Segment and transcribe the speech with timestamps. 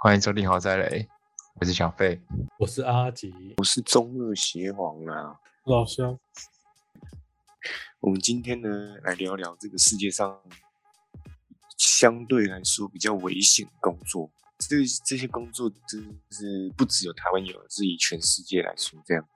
[0.00, 1.08] 欢迎收听豪宅雷，
[1.54, 2.20] 我是小费。
[2.56, 5.34] 我是阿吉，我是中日邪皇啊。
[5.64, 6.16] 老乡，
[7.98, 8.68] 我们今天呢
[9.02, 10.40] 来聊聊这个世界上
[11.76, 14.30] 相对来说比较危险的工作。
[14.56, 19.28] 这这些工作真是不只有台湾有，是以全世界来说这样。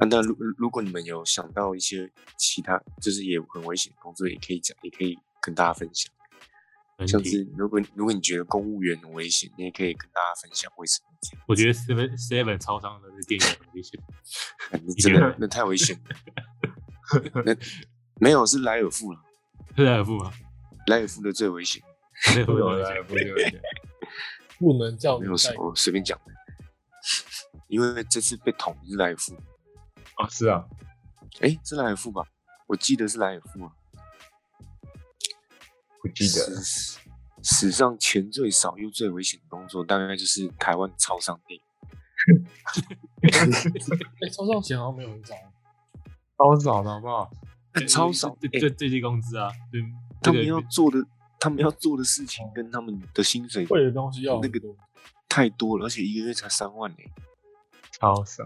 [0.00, 6.12] 啊，那如如果你们有想到一些其他就是也很危险的工作，也可以讲，也可以跟大家分享。
[7.06, 11.44] 像是如果如果你觉得公务员很危险，你也可以跟大家分享为什么这样。
[11.48, 14.00] 我觉得 Seven Seven 超商的电影很危险，
[14.86, 17.42] 你真的那太危险了。
[17.44, 17.56] 那
[18.20, 19.20] 没有是莱尔富了，
[19.76, 20.32] 是莱尔富吗？
[20.86, 21.82] 莱尔富的最危险，
[22.34, 23.60] 莱尔富的危莱尔富最危险
[24.58, 26.32] 不能叫没有什么随便讲的，
[27.68, 29.34] 因为这次被捅是莱尔富。
[30.16, 30.64] 啊，是啊，
[31.40, 32.22] 哎，是莱尔富吧？
[32.68, 33.72] 我记得是莱尔富啊。
[36.00, 36.62] 不记得。
[37.42, 41.60] 史史上钱最少又最危险的工作，大概就是台湾超商店。
[43.22, 45.34] 哎，超商钱好像没有很少，
[46.36, 47.30] 超少的好不好？
[47.88, 49.82] 超少，对对，最低工资啊，对，
[50.20, 50.98] 他们要做的，
[51.40, 54.60] 他们要做的事情跟他们的薪水会的东西要那个
[55.28, 56.98] 太多了，而且一个月才三万呢，
[57.90, 58.44] 超少。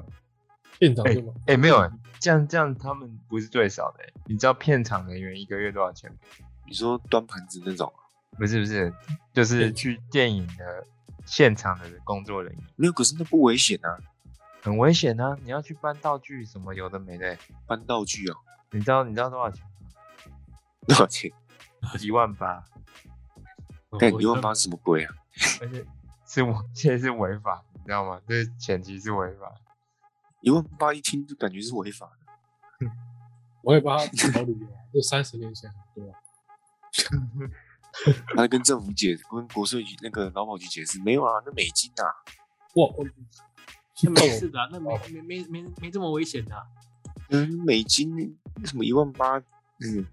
[0.79, 1.35] 店长对吗？
[1.47, 4.05] 哎，没有，这样这样他们不是最少的。
[4.27, 6.17] 你知道片场人员一个月多少钱吗？
[6.67, 7.93] 你说端盘子那种？
[8.39, 8.93] 不是不是，
[9.33, 10.87] 就是去电影的
[11.25, 12.63] 现场的工作人员。
[12.77, 13.99] 没有，可是那不危险啊，
[14.63, 15.37] 很危险啊！
[15.43, 17.37] 你要去搬道具什么有的没的。
[17.67, 18.37] 搬道具啊？
[18.73, 19.71] 你知道你知道多少钱吗？
[20.87, 21.31] 多少钱？
[22.01, 22.65] 一万八。
[23.99, 25.15] 但一万八什么鬼啊？
[25.63, 25.87] 而且
[26.27, 28.21] 是我现在是违法，你知道吗？
[28.27, 29.55] 这前提是违法。
[30.43, 32.91] 一万八一听就感觉是违法的。
[33.63, 36.15] 我也帮他找理由，这三十年前很多。
[38.37, 42.05] 他跟政府解，跟国税局那个劳保局解释，没有啊，那美金啊。
[42.75, 42.93] 哇，
[44.03, 46.55] 那没事的，那没没没没没这么危险的。
[47.31, 50.07] 嗯，美金什么一万八，嗯。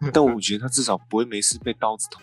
[0.12, 2.20] 但我觉得他至少不会没事被刀子捅。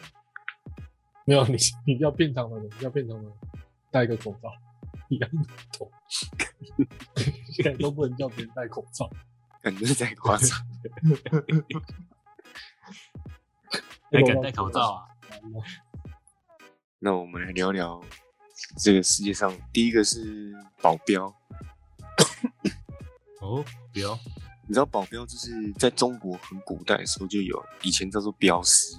[1.25, 1.57] 没有，你
[1.88, 3.31] 你要变长的人，要变长的人
[3.89, 4.51] 戴个口罩
[5.09, 5.89] 一样的头。
[7.51, 9.09] 现在都不能叫别人戴口罩，
[9.61, 10.49] 感觉太夸张。
[14.11, 15.05] 还敢戴口罩啊？
[16.99, 18.03] 那我们来聊聊
[18.77, 21.33] 这个世界上第一个是保镖。
[23.39, 23.63] 哦，
[23.94, 24.19] 镖，
[24.67, 28.97] 你知道保镖就是在中国很古代的时候就有，以前叫做镖师。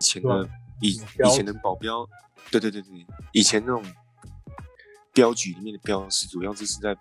[0.00, 0.48] 以前的
[0.80, 2.04] 以以前的保镖，
[2.50, 3.82] 对对对对，以前那种
[5.12, 6.96] 镖局里面的镖师，主要就是在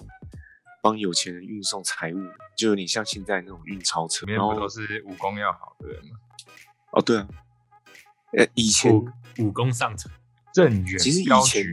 [0.82, 2.18] 帮有钱人运送财物，
[2.56, 4.28] 就有点像现在那种运钞车。
[4.28, 6.20] 然后都是武功要好的人嘛。
[6.92, 7.28] 哦，对啊。
[8.38, 8.94] 呃，以前
[9.40, 10.12] 武功上乘，
[10.54, 11.66] 正源其实以前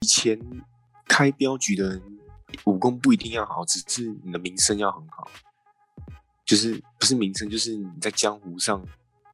[0.00, 0.38] 以前
[1.08, 2.02] 开镖局的人
[2.64, 5.30] 武功不一定要好，只是你的名声要很好，
[6.44, 8.86] 就是不是名声，就是你在江湖上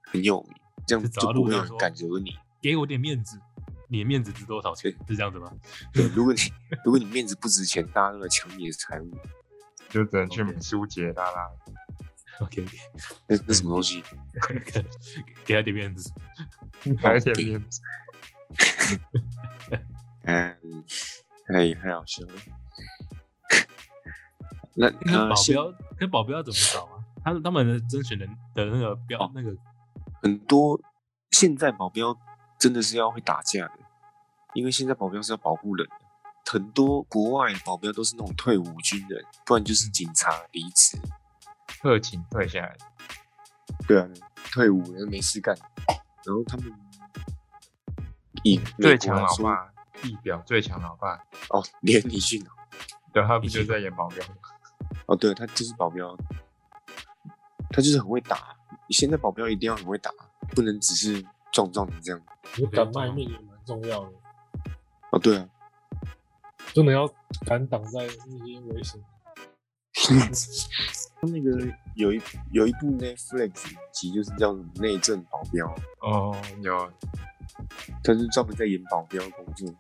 [0.05, 0.53] 很有名，
[0.87, 2.37] 这样就不会有人敢惹你。
[2.63, 3.41] 给我点面子，
[3.89, 4.95] 你的面子值多少钱？
[5.09, 5.53] 是这样子吗？
[5.93, 6.41] 对，如果你
[6.85, 9.11] 如果你面子不值钱，大家都来抢你的财物，
[9.89, 11.51] 就只能去美书节啦啦。
[12.41, 12.65] OK，
[13.27, 14.03] 那那什么东西？
[15.45, 16.12] 给他点面子，
[16.83, 17.81] 给他点面子。
[20.23, 20.84] 嗯，
[21.47, 22.33] 太太好笑了。
[24.75, 27.05] 那那保镖，那保镖怎么找啊？
[27.25, 29.55] 他他们的甄选人的那个标，那个
[30.22, 30.81] 很多。
[31.31, 32.17] 现在保镖
[32.59, 33.78] 真的是要会打架的，
[34.55, 35.95] 因为现在保镖是要保护人的。
[36.47, 40.99] 很多国外保镖都是那种退伍军人，不然就是警察离职。
[41.81, 42.77] 特勤退下来，
[43.87, 44.09] 对啊，
[44.53, 45.57] 退伍了没事干，
[46.25, 46.73] 然后他们
[48.43, 49.73] 以最强老爸
[50.03, 51.17] 地表最强老爸
[51.51, 52.51] 哦，连李迅哦，
[53.13, 54.35] 对，他不就在演保镖吗？
[55.07, 56.17] 哦，对，他就是保镖，
[57.71, 58.57] 他就是很会打。
[58.87, 60.11] 你现在保镖一定要很会打，
[60.55, 62.21] 不能只是壮壮的这样。
[62.57, 64.13] 你敢卖命也蛮重要的。
[65.11, 65.49] 哦，对啊，
[66.73, 67.09] 真的要
[67.47, 69.01] 敢挡在那些危险。
[71.22, 72.21] 那个有一
[72.53, 75.67] 有一部 Netflix 集，就是叫《内政保镖》
[76.01, 76.93] 哦，有，
[78.03, 79.69] 他是专门在演保镖工作，《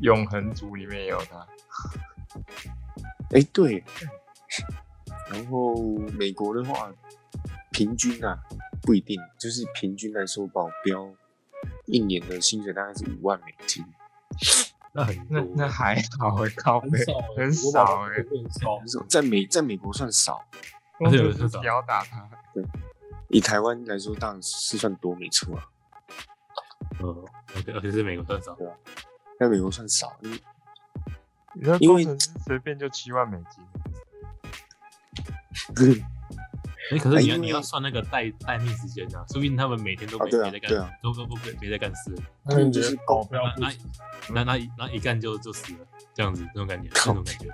[0.00, 1.46] 永恒族》里面也有他。
[3.30, 3.84] 哎，对。
[5.32, 5.76] 然后
[6.18, 6.92] 美国的话，
[7.70, 8.36] 平均啊
[8.82, 11.08] 不一定，就是平均来说，保镖
[11.86, 13.84] 一年的薪水大概是五万美金。
[14.92, 18.50] 那很那那还好，高很少，很少哎，很
[18.88, 20.44] 少，在美在美国算少，
[20.98, 22.28] 而且是吊打他。
[22.52, 22.64] 对，
[23.28, 25.68] 以台湾来说，当然是算多没错啊。
[26.98, 28.56] 呃，而且而且是美国算少，
[29.38, 30.40] 在美国算少，因为
[31.54, 33.64] 你说因为工程师随便就七万美金，
[36.90, 42.14] 哎，可是你要啊因为你要算那个待待命时间啊，说不定他们每天都没啊对啊没在干，都都都没没在干事，
[42.44, 43.74] 他们就是保镖那那
[44.34, 47.48] 那那一那一干就就死了，这样子这种感觉，这种感觉，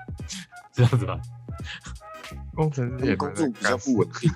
[0.72, 1.20] 这样子吧。
[2.56, 4.28] 工程师也工作比较不稳定，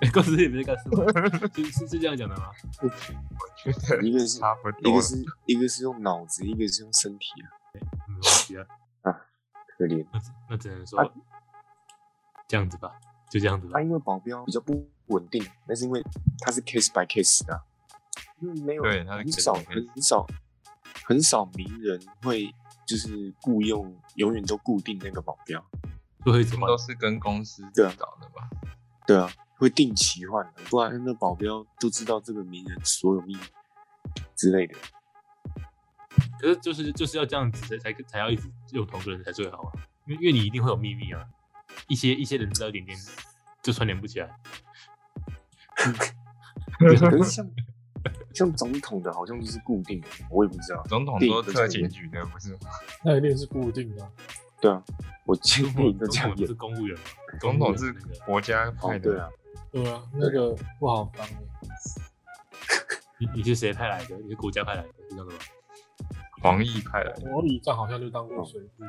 [0.00, 1.48] 哎，公司也没在干事吗？
[1.54, 2.50] 是是是这样讲的吗？
[2.82, 2.88] 我
[3.56, 4.92] 觉得一个是差不多。
[4.92, 7.48] 一个是一个是用脑子，一个是用身体啊，
[8.06, 8.66] 没问题啊，
[9.78, 10.04] 可怜。
[10.12, 10.20] 那
[10.50, 11.10] 那只能说啊
[12.46, 12.92] 这样子吧，
[13.30, 13.82] 就这样子吧他。
[13.82, 16.02] 因为保镖比较不稳定，那是因为
[16.40, 17.60] 他是 case by case 的啊、
[18.40, 20.26] 因为没有很少很少
[21.04, 22.52] 很少名人会
[22.86, 25.64] 就是雇佣永远都固定那个保镖，
[26.24, 26.32] 都
[26.78, 28.48] 是跟公司对啊找的吧？
[29.06, 33.40] 对啊，会定期换的，不然那保镖都知道这个名人所有秘密
[34.36, 34.74] 之类的。
[36.40, 39.72] 可是就是就是要这样子才才才要一直用同个人才最好啊，
[40.06, 41.24] 因为因为你一定会有秘密啊，
[41.86, 42.98] 一些一些人知道一点点
[43.62, 44.28] 就串联不起来。
[46.78, 47.50] 可是像
[48.34, 50.82] 像总统的，好像就是固定的，我也不知道。
[50.88, 52.58] 总统电都特影都这样勤局的，不是吗？
[53.04, 54.10] 那一定是固定的啊。
[54.60, 54.82] 对啊，
[55.24, 56.54] 我见总电影都统这样演总统是。
[56.54, 57.04] 公务员嘛，
[57.40, 57.92] 总统是
[58.24, 59.28] 国家哦派，的，对啊，
[59.72, 61.26] 对啊，那个不好当。
[63.20, 64.16] 你你是谁派来的？
[64.18, 65.38] 你是国家派来的，是这样的吗？
[66.42, 67.30] 黄奕派来的。
[67.30, 68.84] 我姨丈好像就当过水部，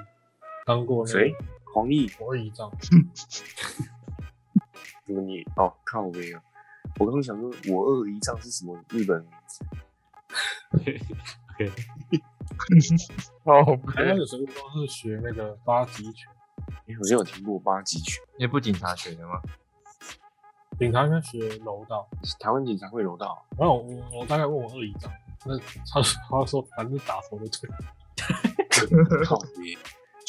[0.65, 1.35] 当过那个谁？
[1.73, 2.11] 黄奕？
[2.19, 2.71] 我姨丈，
[5.05, 5.43] 怎么你？
[5.55, 6.41] 哦，靠背啊！
[6.99, 9.63] 我刚刚想说，我二姨丈是什么日本名字？
[11.53, 11.71] OK，
[13.43, 16.31] 哦，台湾的水部都是学那个八极拳，
[16.85, 19.41] 你好像有听过八极拳，也不警察学的吗？
[20.79, 22.07] 警察应该学柔道。
[22.39, 23.45] 台湾警察会柔道。
[23.57, 25.11] 然后我我大概问我二姨丈，
[25.45, 27.69] 那他 他说反正打头的腿，
[29.25, 29.77] 靠背，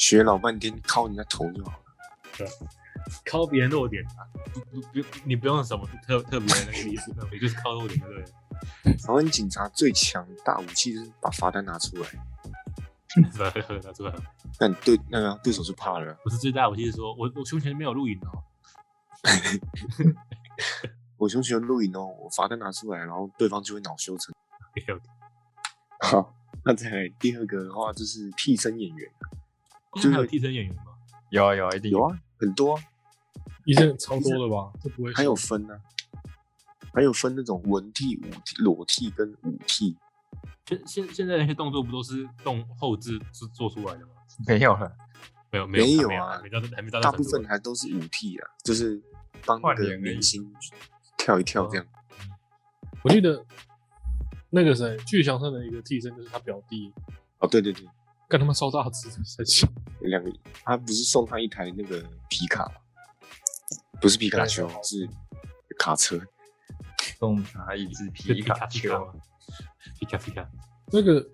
[0.01, 1.77] 学老半天，敲人家头就好了。
[2.35, 2.47] 对
[3.23, 8.15] 靠别人弱点啊，不不不，你不用什么特特别的那个意思，你就是靠弱点，对不
[8.83, 8.97] 对？
[8.97, 12.09] 台湾警察最强大武器就是把罚单拿出来，
[13.37, 14.13] 拿出来，
[14.59, 16.17] 那你对那个对手是怕了。
[16.23, 18.41] 不是最大武器是说我我胸前没有录影哦，
[21.17, 24.33] 我胸前有录影哦，我罚单拿出来，然后对方就会恼羞成。
[26.01, 26.33] 好，
[26.65, 29.11] 那再来第二个的话就是替身演员，
[29.99, 30.83] 就是还有替身演员吗？
[31.29, 32.83] 有啊有啊，一定有啊，很多啊，
[33.65, 34.71] 医生超多的吧？
[34.81, 35.75] 这不会还有分呢、
[36.93, 39.97] 还有分那种文替、武替、裸替跟武替。
[40.65, 44.11] 现现现在那些动作不都是动后置是做出来的吗？
[44.47, 44.91] 没有了。
[45.53, 49.01] 没有没有没有啊没到还没到大部分还都是武替啊，就是
[49.45, 50.49] 帮那个明星
[51.17, 51.85] 跳一跳这样。
[53.03, 53.45] 我记得
[54.49, 56.93] 那个谁，巨强上的一个替身就是他表弟，
[57.39, 57.85] 哦，对对对，
[58.31, 59.67] 干他妈超大只的神奇。
[59.99, 60.31] 两个
[60.63, 62.75] 他不是送他一台那个皮卡吗？
[63.99, 65.05] 不是皮卡丘，是
[65.77, 66.17] 卡车。
[67.19, 69.13] 送他一只皮卡皮卡丘，吗？
[69.99, 70.49] 皮卡皮卡，
[70.93, 71.27] 那个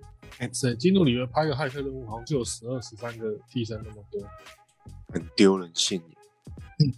[0.51, 4.19] 谁，基努里面拍个骇客任务，好像就有十二、十三个替身那么多。
[5.13, 6.09] 很丢人现眼。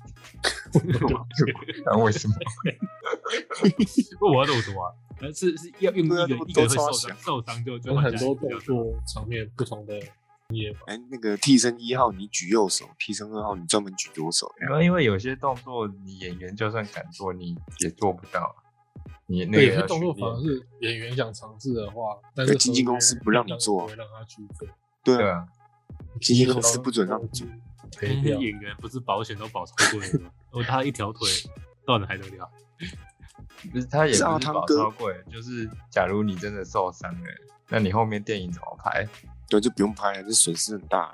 [1.86, 2.36] 那为什么？
[4.19, 4.94] 不我要怎么说啊？
[5.19, 9.99] 呃是是要用一个一个会受伤受伤就就很多动作场面不同的
[10.49, 10.80] 业吧。
[10.88, 18.56] 哎，那个替身一号你举右手，替身二号你专门举左手，这样因为有些动作你演员就算敢做，你也做不到。
[19.28, 24.68] 你那，个要有些动作反而是演员想尝试的话，但是经纪公司不让你做啊不会让他去做。
[25.04, 25.45] 对啊，
[26.19, 27.47] 经纪公司不准让你做。
[27.97, 28.23] 赔掉。
[28.23, 30.31] 那些演员不是保险都保超贵的吗？
[30.52, 31.28] 哦，他一条腿
[31.85, 32.49] 断了还得了？
[33.71, 37.28] 不是他也不是阿是保汤哥超贵，就是假如你真的受伤了，
[37.69, 39.07] 那你后面电影怎么拍？
[39.49, 41.13] 对，就不用拍了，这损失很大。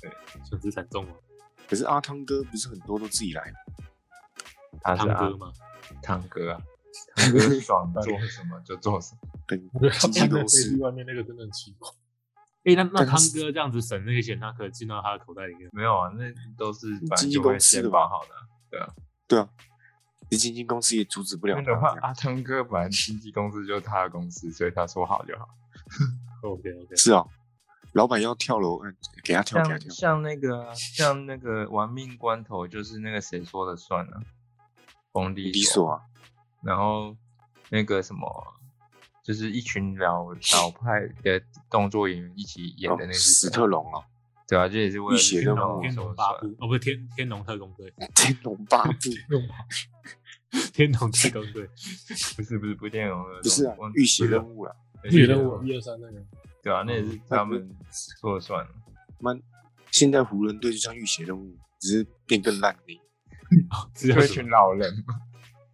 [0.00, 0.10] 对
[0.44, 1.12] 损失惨重啊！
[1.68, 3.52] 可是阿汤哥不是很多都自己来，
[4.82, 5.52] 汤他是阿哥吗？
[6.02, 6.60] 汤哥啊，
[7.16, 9.20] 汤哥爽做什么就做什么。
[9.46, 11.88] 跟我觉得他经纪们在飞公司外面那个真的很奇怪。
[12.64, 15.68] 哎，那那汤哥这样子省那个钱，他可以进到他的口袋里面。
[15.72, 16.24] 没有啊，那
[16.56, 18.94] 都是本来经纪就会公司的吧先包好的。
[19.26, 19.48] 对啊，
[20.30, 25.48] 你经纪公司也阻止不了的话，阿汤哥本来经纪公司就是他的公司，所以他说好就好。
[26.42, 27.24] OK OK，是啊，
[27.92, 29.88] 老板要跳楼，嗯，给他跳，给他跳。
[29.90, 34.20] 像像那个啊像那个玩命关头，就是那个谁说了算呢？
[35.12, 36.00] 冯迪迪索啊，
[36.62, 37.16] 然后
[37.70, 38.26] 那个什么，
[39.22, 41.40] 就是一群老老派的
[41.70, 44.02] 动作演员一起演的那个哦史特龙啊，
[44.46, 48.92] 对啊，这也是为了浴血任务天说了算龙八部哦，不是天天龙特工队， 天龙八部
[50.72, 51.66] 天龙特工队，
[52.36, 54.72] 不是不是不是天龙，不是啊我，浴血任务啊，
[55.04, 56.22] 猎人我一二三那个，
[56.62, 57.68] 对啊，那也是他们
[58.20, 58.70] 说了算了。
[59.18, 59.34] 妈，
[59.90, 63.00] 现在湖人队就像浴血任务，只是变更烂而已。
[63.94, 64.92] 只有一群老人，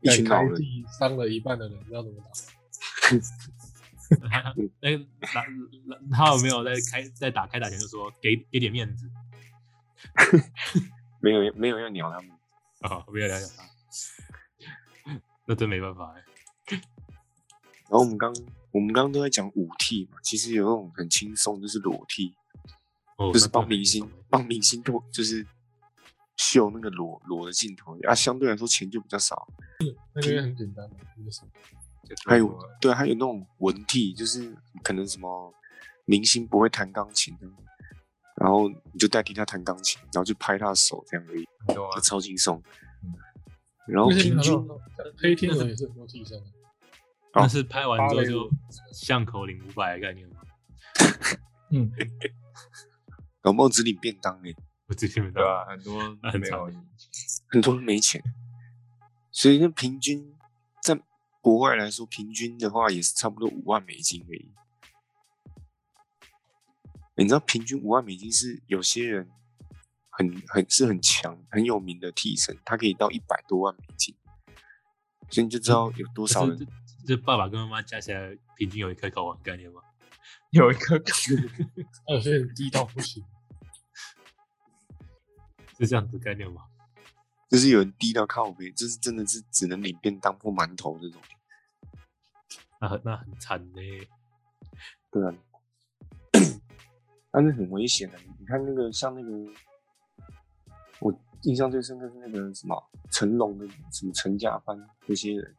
[0.00, 0.60] 一群老人，
[0.98, 2.30] 伤了一半的人，知道怎么打？
[4.80, 5.44] 那个打
[6.10, 9.10] 他有没有在开在打开打前就说给给点面子
[11.20, 12.30] 没有没有要鸟他们。
[12.80, 13.04] 啊？
[13.12, 16.24] 没有了解他，那真没办法哎。
[17.90, 18.34] 然后我们刚
[18.70, 22.34] 我们刚刚都在讲舞替嘛，其实有那种很轻松，就是裸替，
[23.18, 25.46] 哦，就是帮明星帮明星脱，就是
[26.36, 29.46] 秀那个裸裸的镜头啊，相对来说钱就比较少。
[30.14, 31.50] 那个也很简单的，那个什么，
[32.26, 35.52] 还有对，还有那种文替，就是可能什么
[36.04, 37.46] 明星不会弹钢琴的，
[38.36, 41.46] 然后你就代替他弹钢琴，然后就拍他的手这样而已，
[42.02, 42.62] 超轻松
[43.02, 43.14] 嗯。
[43.86, 44.68] 然后平均
[45.18, 46.46] 黑天鹅也是很多替身的，
[47.34, 48.50] 哦那是拍完之后就
[48.92, 50.36] 巷口领五百的概念吗？
[51.72, 51.90] 嗯，
[53.40, 54.52] 搞不好只领便当哎、
[54.88, 56.86] 我之前没对啊，很多很没有惨
[57.48, 58.22] 很多人没钱，
[59.30, 60.39] 所以那平均在
[61.40, 64.52] 国外来说，平均的话也是差不多五万美金而已。
[67.16, 69.28] 你知道平均五万美金是有些人
[70.08, 74.14] 很很是很强很有名的替身，他可以到一百多万美金，
[75.30, 76.70] 所以你就知道有多少人这这
[77.08, 79.82] 这爸爸跟妈妈加起来平均有一颗睾丸概念吗？
[80.50, 80.98] 有一个
[82.06, 83.24] 还 有些人低到不行，
[85.78, 86.62] 是这样子概念吗？
[87.50, 91.20] 就是有人低到靠背，就是真的是只能领便当或馒头这种。
[92.80, 93.80] 那很那很惨呢。
[95.10, 95.34] 对啊，
[97.32, 98.18] 但是很危险的。
[98.38, 99.30] 你看那个像那个，
[101.00, 102.80] 我印象最深刻是那个什么
[103.10, 105.54] 成龙的什么陈家班那些人，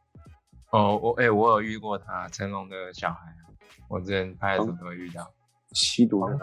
[0.70, 3.36] 哦，我哎、我有遇过他成龙的小孩，
[3.88, 5.30] 我之前拍的时候遇到。
[5.74, 6.38] 吸毒的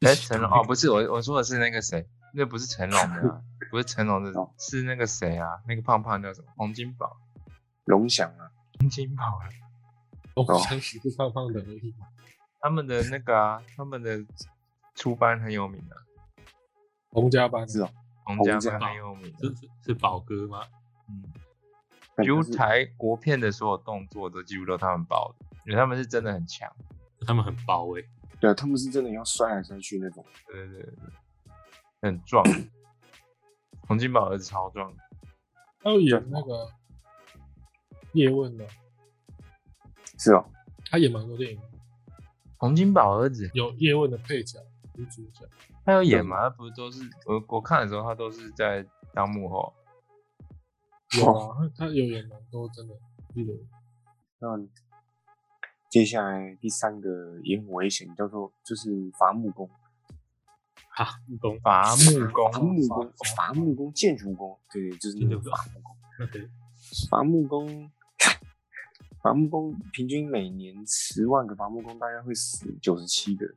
[0.00, 3.40] 哎、成龙哦，不是我我说的是那个谁，那不是成龙的、啊，
[3.74, 5.60] 不是成龙的哦，是那个谁啊？
[5.66, 6.46] 那个胖胖叫什么？
[6.56, 7.16] 洪金宝，
[7.86, 9.50] 龙翔啊，洪金宝啊，
[10.36, 12.06] 龙翔只是胖胖的而已嘛，
[12.60, 14.24] 他们的那个啊，他们的
[14.94, 15.96] 出班很有名的、
[17.10, 17.90] 洪家班是哦，
[18.24, 20.64] 洪家洪家班很有名的，是是是宝哥吗？
[21.08, 21.24] 嗯，
[22.14, 26.72] 感觉是几乎台国片的所有动作都几乎都他们包的，因为他们是真的很强。
[27.26, 28.02] 他们很包哎、
[28.38, 30.24] 对啊，他们是真的要摔来摔去那种。
[30.46, 31.50] 对对对对，
[32.02, 32.44] 很壮。
[33.86, 35.02] 洪金宝儿子超壮的，
[35.80, 36.70] 他有演那个
[38.12, 38.66] 叶问的，
[40.18, 40.44] 是哦，
[40.86, 41.60] 他演蛮多电影，
[42.56, 44.58] 洪金宝儿子有叶问的配角，
[44.94, 45.46] 女主角，
[45.84, 46.40] 他有演吗？
[46.40, 49.72] 他不是都是我我看的时候，他都是在当幕后。
[51.18, 52.94] 有啊，他他有演蛮多，真的，
[53.34, 53.52] 记得
[54.38, 54.48] 那
[55.90, 59.68] 接下来第三个也很危险，叫做就是伐木工。
[60.96, 65.96] 哈，工伐木工，伐木工，伐木工，建筑工，对，就是那建筑工种伐木工。
[66.20, 66.48] 那个
[67.10, 67.90] 伐木工，
[69.22, 73.56] 伐木工 平均每年十万个伐木工，大概会死九十七个人。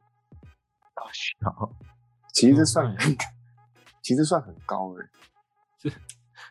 [0.95, 1.71] 好笑。
[2.33, 3.17] 其实这算嗯很，
[4.01, 5.07] 其实算很高了。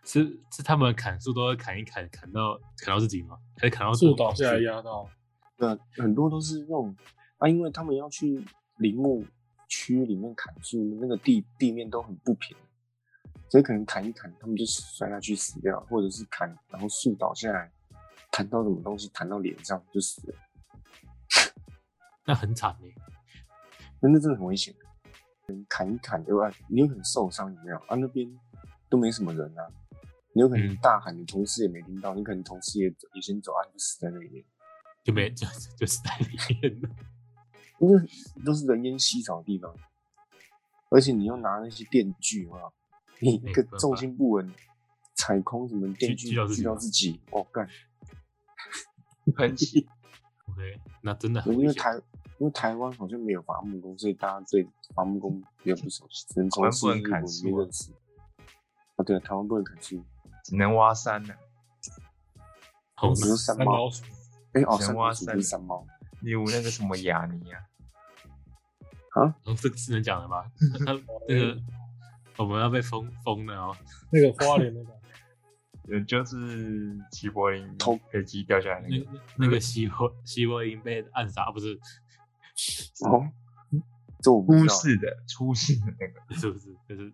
[0.04, 3.36] 是是他们砍树都要砍一砍，砍到砍到自己吗？
[3.56, 5.08] 还是砍到树倒下来压到，
[5.56, 6.94] 对啊，很多都是那种
[7.38, 8.44] 啊，因为他们要去
[8.78, 9.24] 林木
[9.68, 12.56] 区里面砍树，那个地地面都很不平，
[13.48, 17.70] 所以可能砍一砍，他们就摔下去死掉，或者是砍然后树倒下来，
[18.30, 20.34] 弹到什么东西弹到脸上就死了，
[22.26, 22.94] 那很惨哎、
[24.00, 24.74] 那那真的很危险。
[25.48, 26.50] 你砍一砍，对吧？
[26.68, 27.76] 你有可能受伤，有没有？
[27.86, 28.28] 啊，那边
[28.88, 29.62] 都没什么人啊，
[30.32, 34.44] 你有可能嗯大喊，你同事也没听到，你可能同事也走也先走，啊，你就死在那里面。
[35.04, 35.46] 就没就
[35.76, 36.88] 就死在里面了。
[37.78, 38.08] 因为
[38.44, 39.74] 都是人烟稀少的地方，
[40.90, 42.72] 而且你又拿那些电锯啊，
[43.20, 44.52] 你一个重心不稳，
[45.14, 47.68] 踩空什么电锯锯到自己哦干！
[49.34, 49.86] 喷 气
[50.48, 51.62] ，OK，那真的很危险。
[51.62, 51.94] 因为台
[52.38, 57.92] 因为台湾好像没有伐木工，所以大家对伐木工比较不熟悉，只能从台湾不能事日本里认识。
[58.94, 60.04] 啊，对啊，台湾不能砍树，
[60.44, 61.34] 只能挖山了、
[62.94, 63.90] 好比如山猫
[64.52, 65.86] 哎哦，山猫不是山猫
[66.26, 67.60] 例如那个什么雅尼啊，
[69.14, 70.42] 啊，哦，这个是能讲的吗？
[70.84, 70.92] 他
[71.28, 71.56] 那个
[72.36, 73.76] 我们要被封封了哦。
[74.10, 74.90] 那个花莲那个，
[75.94, 81.78] 呃，就是齐柏林偷飞机掉下来那那个，那个希波希波因被暗杀，不是
[83.08, 83.22] 哦，
[84.20, 86.74] 这我不知道，出事的出事的那个，是不是？
[86.88, 87.12] 就是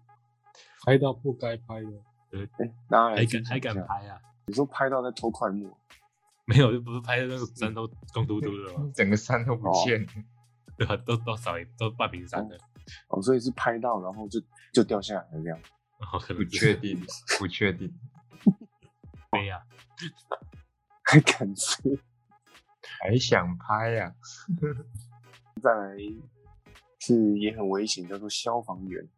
[0.87, 4.19] 拍到不该拍的，哎，大家来还敢还敢拍啊？
[4.47, 5.77] 你说拍到在偷快木，
[6.45, 8.91] 没有，就不是拍的那个山都光秃秃的吗？
[8.95, 10.09] 整个山都不哦见了。
[10.77, 12.59] 对啊，都都少一都半屏山的，
[13.09, 14.41] 哦，所以是拍到然后就
[14.73, 15.59] 就掉下来了这样。
[16.35, 17.01] 不确定，
[17.39, 17.93] 不确定。
[19.31, 19.63] 对呀，
[21.05, 21.81] 还敢吃？
[23.01, 24.15] 还想拍呀、
[25.63, 25.97] 再来
[26.99, 29.09] 是也很危险，叫做消防员。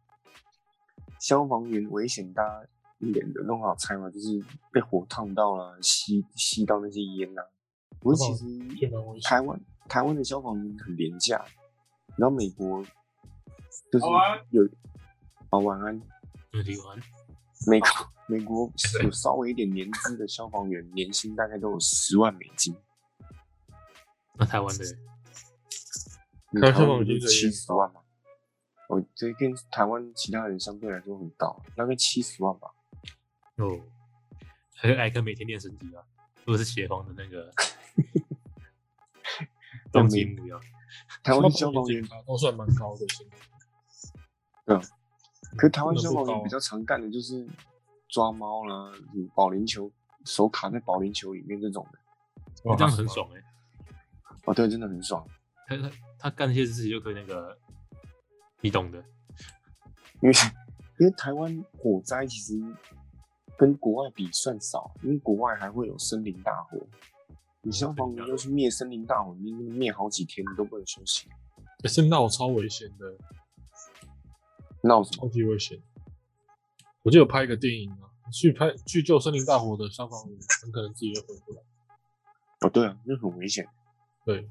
[1.19, 2.67] 消防员危险，大家
[2.99, 7.41] 一点的都很好猜嘛，就是被火烫到了，吸吸到那些烟呐、
[7.99, 8.31] 不过其
[8.79, 11.45] 也实蛮危险台湾台湾的消防员很廉价，
[12.15, 12.83] 然后美国
[13.91, 14.05] 就是
[14.49, 14.63] 有
[15.49, 16.01] 啊晚安，
[17.67, 17.89] 美国
[18.27, 18.71] 美国
[19.03, 22.75] 有稍微一点年资的消防员，年薪大概都有十万美金，
[24.35, 24.85] 那台湾的
[26.73, 28.01] 消防员七十万吗？
[28.87, 32.71] 哦，这跟台湾其他人相对来说很高，大概七十万吧。
[33.57, 33.79] 哦，
[34.75, 36.03] 还有艾克每天练身体啊，
[36.43, 37.51] 如果是协防的那个
[39.91, 40.59] 终极目标，
[41.23, 43.27] 台湾消防员员 都算蛮高的薪
[44.65, 44.77] 水，
[45.57, 47.47] 可是台湾消防员比较常干的就是
[48.09, 49.91] 抓猫啦，嗯保龄球
[50.25, 51.99] 手卡在保龄球里面这种的。
[52.77, 53.43] 这样很爽哎、
[54.45, 55.23] 哦，对，真的很爽，
[55.67, 57.55] 他他他干那些事情就可以那个，
[58.61, 58.97] 你懂的，
[60.21, 60.33] 因为
[60.97, 62.59] 因为台湾火灾其实
[63.57, 66.77] 跟国外比算少，因为国外还会有森林大火。
[67.61, 71.27] 你消防员要去灭森林大火，你灭好几天你都不能休息，
[71.83, 73.17] 欸森林大火超危险的，
[74.81, 75.21] 闹什么？
[75.21, 75.81] 超级危险。
[77.01, 81.61] 我记得有拍一个电影啊，去拍去救森林大火的消防员，很可能自己就回不来。
[82.61, 83.67] 哦，对啊，那很危险。
[84.23, 84.47] 对，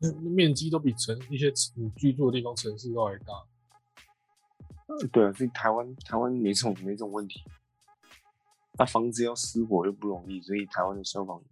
[0.00, 3.32] 那那面积都比城一些你居住的地方城市都还大。
[5.10, 7.42] 对啊，所以台湾台湾没这种没这种问题。
[8.82, 11.48] 那房子要失火又不容易，所以台湾的消防员，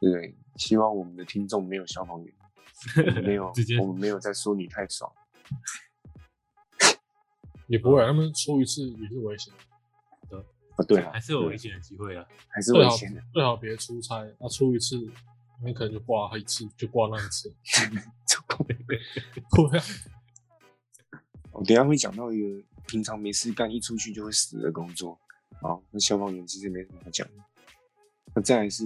[0.00, 0.34] 对不对？
[0.56, 2.34] 希望我们的听众没有消防员，
[2.96, 5.12] 我们没有， 我们没有在说你太爽。
[7.68, 9.52] 也不会啊，他们出一次也是危险，
[10.30, 10.42] 哦，
[10.88, 12.26] 对啊，还是有危险的机会啊。
[12.48, 13.22] 还是危险的。
[13.34, 14.96] 最好别出差，那出一次，
[15.62, 17.54] 你可能就挂一次，就挂那一次。
[18.88, 18.98] 对
[19.78, 19.84] 啊，
[21.52, 25.20] 我等下会讲到一个平常没事干，一出去就会死的工作。
[25.60, 27.34] 好，那消防员其实没什么好讲的。
[28.34, 28.84] 那再来是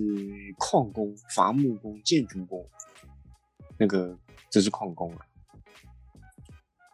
[0.58, 2.68] 矿工、伐木工、建筑工，
[3.78, 4.18] 那个
[4.50, 5.26] 这是矿工啊。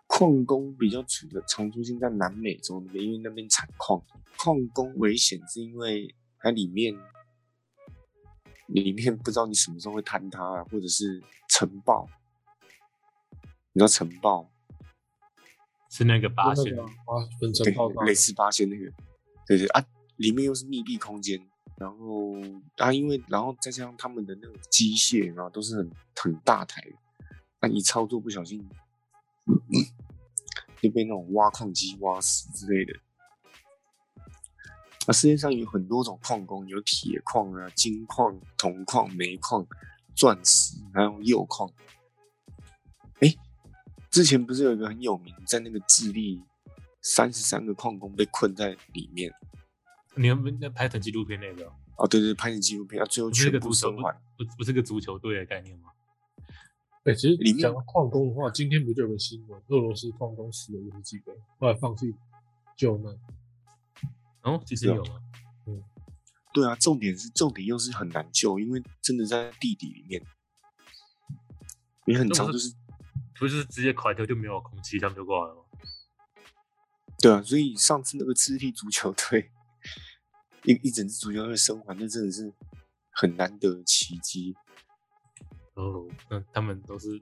[0.06, 4.02] 矿工比较出的常出现在南美洲那边，因为那边产矿。
[4.36, 6.94] 矿工危险是因为它里面
[8.66, 12.08] 里面不知道你什么时候会坍塌啊，或者是尘爆。
[13.72, 14.50] 你知道尘爆？
[15.90, 18.92] 是那个八线那个，啊，粉尘爆炸，类似八仙那个，
[19.50, 19.84] 对对啊，
[20.14, 21.44] 里面又是密闭空间，
[21.76, 22.36] 然后
[22.76, 26.92] 啊，因为然后再加上他们的那种机械啊，都是很很大台的，
[27.60, 28.64] 那你操作不小心，
[30.80, 32.94] 就被那种挖矿机挖死之类的。
[35.06, 39.66] 啊世界上有很多种矿工，有铁矿啊、金矿、铜矿、煤矿、
[40.14, 41.68] 钻石，还有铀矿。
[43.18, 43.34] 哎，
[44.12, 46.40] 之前不是有一个很有名，在那个智利，
[47.02, 49.32] 三十三个矿工被困在里面。
[50.16, 54.12] 你们那拍成纪录片那个哦，哦，对对，拍成纪录片，啊最后全部个足球不生还。
[54.36, 55.90] 不不是个足球队的概念吗？
[57.04, 62.14] 哎、其实里面讲到矿工的话，今天不就有个新闻，俄罗斯矿工死了五十几个，后来放弃
[62.76, 63.18] 救难。
[64.42, 65.20] 哦，其实有啊有吗？
[66.52, 70.22] 对啊，重点是重点又是很难救，因为真的在地底里面，
[72.04, 72.74] 你很长就是是
[73.38, 75.62] 不是直接垮掉就没有空气，他们就挂了吗？
[77.20, 79.50] 对啊，所以上次那个智利足球队
[80.64, 82.52] 一一整支足球队生还，那真的是
[83.10, 84.54] 很难得的奇迹。
[85.74, 87.20] 哦，那他们都是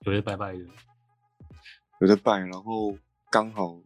[0.00, 0.64] 有的拜拜的，
[2.00, 2.96] 有的拜，然后
[3.30, 3.80] 刚好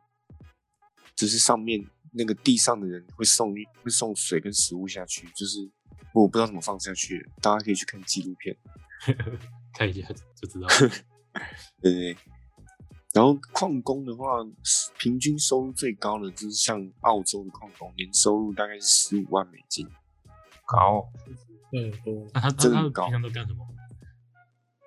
[1.14, 5.70] 就是上面那个地上的人会送会送水跟食物下去，就是
[6.14, 8.56] 我不知道怎么放下去，大家可以去看纪录片。
[9.72, 10.74] 看一下就知道了。
[11.80, 12.16] 对对对。
[13.16, 14.44] 然后矿工的话，
[14.98, 19.88] 平均收入最高的就是像澳洲的矿工，年收入大概是十五万美金。
[20.66, 21.10] 高
[21.70, 23.66] 对，多那他他他真的很高们平常都干什么？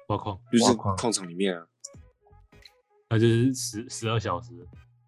[0.10, 1.68] 挖矿，就是挖矿矿场里面啊，
[3.10, 4.52] 那就是十十二小时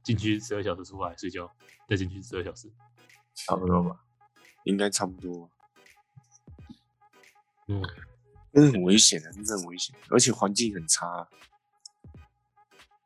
[0.02, 1.48] 进去，十二小时出来睡觉，
[1.88, 2.72] 再进去十二小时。
[3.36, 4.04] 差不多吧。
[4.64, 5.48] 应该差不多。
[7.68, 7.84] 嗯，
[8.52, 11.30] 真的很危险的，真的很危险，而且环境很差啊、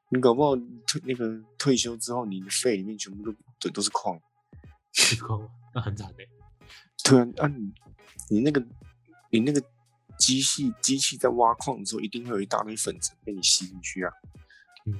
[0.10, 0.56] 你搞不好
[0.88, 4.20] 退那个退休之后，你的肺里面全部都对都是矿。
[4.94, 5.50] 是矿？
[5.74, 6.24] 那很惨的。
[7.04, 7.74] 对啊，啊你
[8.30, 8.66] 你那个
[9.30, 9.62] 你那个
[10.18, 14.12] 机器机器在挖矿的时候，一定会有一大堆粉尘被你吸进去啊。
[14.86, 15.00] 嗯。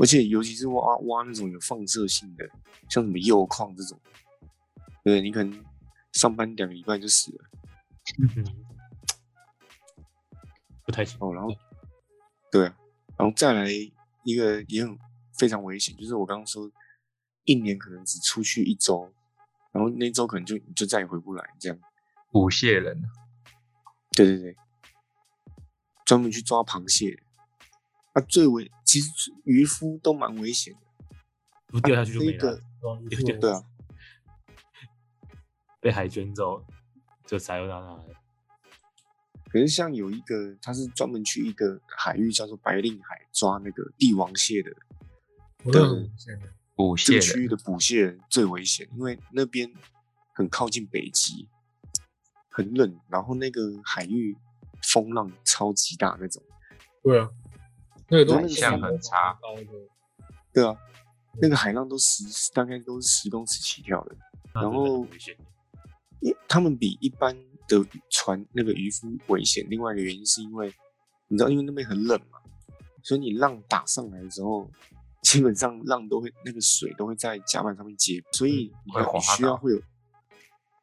[0.00, 2.48] 而且尤其是挖挖那种有放射性的，
[2.88, 4.00] 像什么铀矿这种，
[5.04, 5.64] 对你可能
[6.12, 7.44] 上班两个礼拜就死了。
[8.18, 8.44] 嗯，
[10.84, 11.18] 不太行。
[11.20, 11.54] 哦，然后，
[12.50, 12.76] 对啊，
[13.22, 13.68] 然后再来
[14.24, 14.98] 一个也很
[15.38, 16.68] 非常危险，就是我刚刚说，
[17.44, 19.14] 一年可能只出去一周，
[19.70, 21.78] 然后那周可能就就再也回不来，这样。
[22.32, 23.00] 捕蟹人，
[24.16, 24.56] 对对对，
[26.04, 27.22] 专门去抓螃蟹，
[28.14, 29.08] 啊，最危其实
[29.44, 30.80] 渔夫都蛮危险的，
[31.68, 33.00] 不掉下去就没这个了，哦
[33.40, 33.62] 对啊，
[35.78, 36.64] 被海卷走
[37.24, 38.21] 就撒有到那了。
[39.52, 44.70] 可是像有一个，他是专门去一个海域叫做白令海抓那个帝王蟹的，
[45.70, 46.08] 的
[46.74, 49.70] 捕蟹这个区域，的捕蟹人最危险，因为那边
[50.34, 51.46] 很靠近北极，
[52.48, 54.34] 很冷，然后那个海域
[54.82, 56.42] 风浪超级大那种。
[57.02, 57.28] 对啊，
[58.08, 59.66] 那个都海象很差高的，
[60.54, 60.74] 对啊，
[61.42, 64.16] 那个海浪都十大概都是十公尺起跳的，
[64.54, 65.06] 然后
[66.48, 67.36] 他们比一般
[67.68, 69.66] 的船那个渔夫危险。
[69.68, 70.72] 另外一个原因是因为
[71.28, 72.38] 你知道，因为那边很冷嘛，
[73.02, 74.70] 所以你浪打上来的时候，
[75.22, 78.92] 基本上浪都会那个水都会在甲板上面结，所以你
[79.36, 79.82] 需要会有，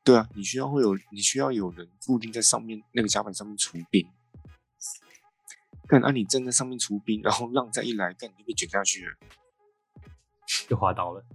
[0.03, 4.07] 对啊，你需要会有你需要有人固定在上面那个甲板上面除冰。
[5.87, 9.11] 看，啊，你站在上面除冰，然后浪再一来，干你就被卷下去了。
[10.67, 11.25] 就滑倒了。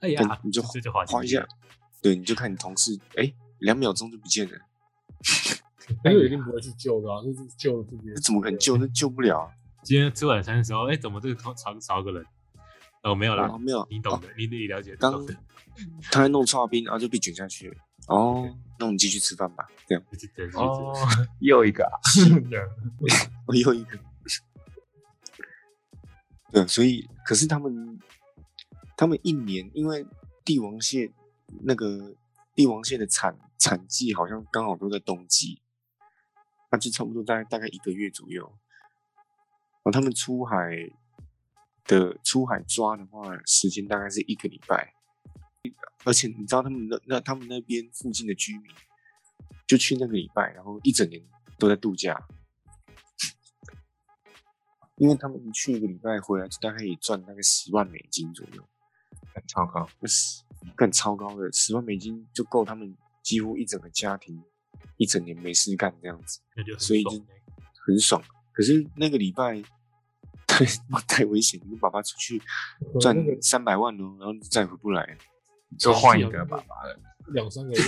[0.00, 1.46] 哎对呀，你就滑一下，
[2.02, 4.58] 对，你就看你同事，哎，两秒钟就不见了，
[6.04, 8.12] 那个一定不会去救的啊，就是救了自己的。
[8.14, 8.76] 那怎么可能救？
[8.76, 9.48] 那救不了啊！
[9.82, 12.24] 今天吃晚餐的时候，哎，怎么这个床少少个人？
[13.02, 15.26] 哦，没有啦哦，，没有，哦你懂的，你你了解，你刚。
[16.10, 17.76] 他在弄刨冰，然后就被卷下去了。
[18.06, 19.66] 哦，那我们继续吃饭吧。
[19.88, 20.94] 这样，对对对 哦，
[21.40, 21.90] 又一个啊，
[23.46, 23.98] 我又一个。
[26.52, 27.98] 对，所以可是他们，
[28.96, 30.06] 他们一年因为
[30.44, 31.12] 帝王蟹
[31.64, 32.14] 那个
[32.54, 35.60] 帝王蟹的产产季好像刚好都在冬季，
[36.70, 38.44] 那就差不多大概大概一个月左右。
[39.82, 40.90] 然后他们出海
[41.84, 44.94] 的出海抓的话，时间大概是一个礼拜。
[46.04, 48.70] 而且你知道他们那那他们那边附近的居民，
[49.66, 51.22] 就去那个礼拜，然后一整年
[51.58, 52.22] 都在度假，
[54.96, 58.62] 因为他们去一个礼拜回来，就大概可以赚大概十万美金左右，
[59.48, 59.88] 超高，
[60.74, 64.42] 更超高的，十万美金就够他们几乎一整个家庭
[64.96, 66.40] 一整年没事干这样子，
[66.78, 67.10] 所以就
[67.86, 68.22] 很爽。
[68.52, 69.62] 可是那个礼拜
[70.46, 70.64] 太
[71.08, 72.40] 太危险，你爸爸出去
[73.00, 75.18] 赚三百万哦，然后再回不来。
[75.76, 76.96] 就换一个爸爸了。
[77.32, 77.78] 两三个 月，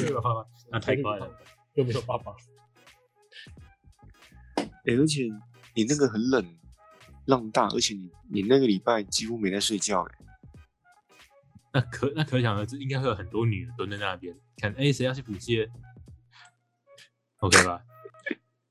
[0.72, 1.30] 那太快了，
[1.74, 2.32] 又没有爸爸。
[4.86, 5.28] 欸而且
[5.74, 6.58] 你那个很冷，
[7.26, 10.14] 浪大，而且你你那个礼拜几乎没在睡觉、欸，
[11.76, 15.70] 那可那可想而知，应该会有很多女的蹲在那边看，哎，谁要去捕蟹
[17.40, 17.82] ？OK 吧？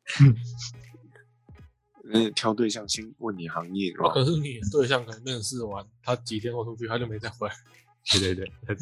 [2.05, 7.53] 那挑对象先问你行业，啊可是你对象可能认识完，他几天后出去，他就没再回来。
[8.19, 8.77] 对对对，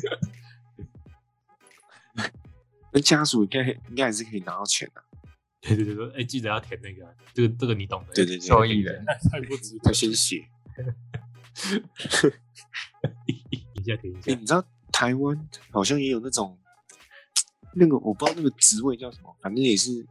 [2.94, 5.04] 那家属应该应该还是可以拿到钱的、
[5.60, 8.14] 对对对对，哎，记得要填那个，这个这个你懂的。
[8.14, 9.94] 对对对，受益人，太不值他得。
[9.94, 10.48] 先写。
[13.84, 14.34] 一下填一哎、下。
[14.40, 16.58] 你知道台湾好像也有那种，
[17.76, 20.06] 那个我不知道那个职位叫什么，反正也是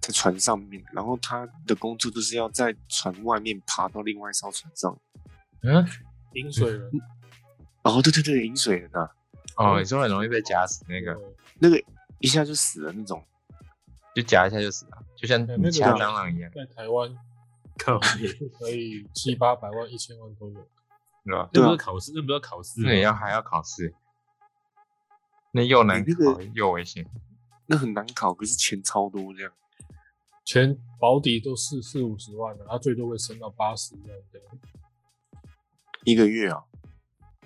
[0.00, 4.98] 在船上面，然后他的工作就是要在船外面爬到另外一艘船上。
[5.62, 5.86] 嗯，
[6.34, 6.90] 饮水人
[7.82, 9.10] 哦，对对对，饮水人啊，
[9.56, 11.18] 哦，你说很容易被夹死那个，
[11.58, 11.82] 那个
[12.20, 13.22] 一下就死了那种。
[14.14, 17.12] 就夹一下就死了，就像对那个蟑螂一样，在台湾
[17.76, 20.68] 靠，是 可以七八百万、一千万都有。
[21.24, 21.48] 是吧？
[21.52, 22.88] 那对啊不是考试，那不是要考试吗？
[22.88, 23.94] 那也要还要考试，
[25.52, 27.06] 那又难你那个考又危险。
[27.66, 29.50] 那很难考，可是钱超多这样。
[30.44, 34.48] 钱保底都四四五十万了，他最多会升到八十万这样。
[36.04, 36.62] 一个月啊，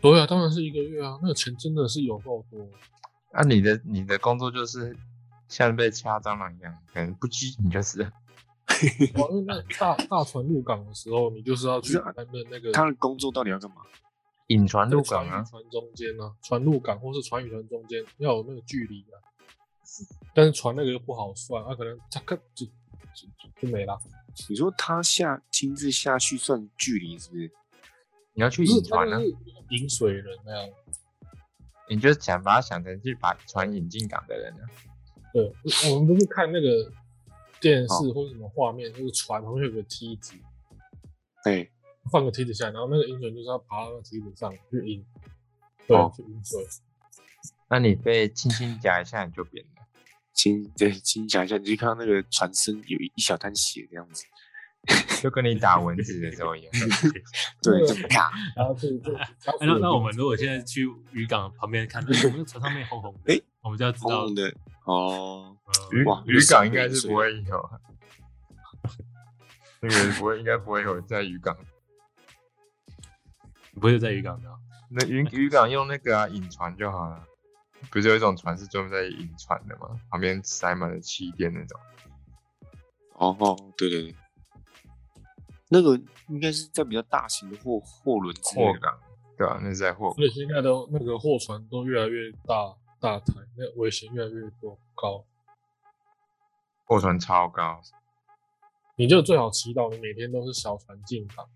[0.01, 2.69] 对啊，当然是一个月啊，那个钱真的是有够多。
[3.31, 4.97] 啊，你的你的工作就是
[5.47, 8.11] 像被掐蟑螂一样，可能不拘你就死了。
[9.17, 13.77] 哦，因为那大大船入港的时候，你就是要去不是啊担任那个他的工作到底要干嘛？
[14.49, 19.17] 引船入港啊，船与船中间呢、船入港或是船与船中间要有那个距离啊。
[20.35, 23.99] 但是船那个又不好算，啊，可能它可就就就就没了。
[24.49, 27.51] 你说他下亲自下去算距离是不是？
[28.35, 29.19] 你要去引船啊
[29.71, 30.71] 引水人那样，
[31.89, 34.63] 你就想把它想成去把船引进港的人啊。
[35.33, 35.53] 对，
[35.91, 36.69] 我们不是看那个
[37.61, 40.35] 电视哦或者什么画面，那个船旁边有个梯子，
[41.45, 41.69] 哎，
[42.11, 45.05] 放个梯子下来，然后那个英雄就是要爬到那个梯子上去晕，
[45.87, 46.67] 对，哦去晕水。
[47.71, 49.83] 那你被轻轻夹一下你就扁了。
[50.33, 54.25] 轻， 对，轻夹一下，你就看到那个船身有一一小滩血这样子，
[55.21, 56.73] 就跟你打蚊子的时候一样。
[57.61, 59.29] 对，那个就啪，然后就就，哎
[59.61, 67.71] 那那我们如果现在去渔港旁边看，哎我们船上面红红的，哎我们就要知道的哦，呃渔哇渔港应该是不会有，
[69.81, 71.57] 那个不会，应该不会有在渔港。
[73.75, 74.59] 不会在渔港的哦。
[74.91, 77.25] 那渔渔港用那个啊引船就好了。
[77.91, 80.01] 不是有一种船是专门在引船的吗？
[80.11, 81.81] 旁边塞满了气垫那种。
[83.13, 84.15] 哦哦，对对对，
[85.69, 85.95] 那个
[86.29, 88.99] 应该是在比较大型的货货轮货港，
[89.37, 95.25] 对吧、那是在货所以现在的那个货船都越来越大大台，那个危险越来越多高。
[96.85, 97.81] 货船超高，
[98.97, 101.49] 你就最好祈祷你每天都是小船进港。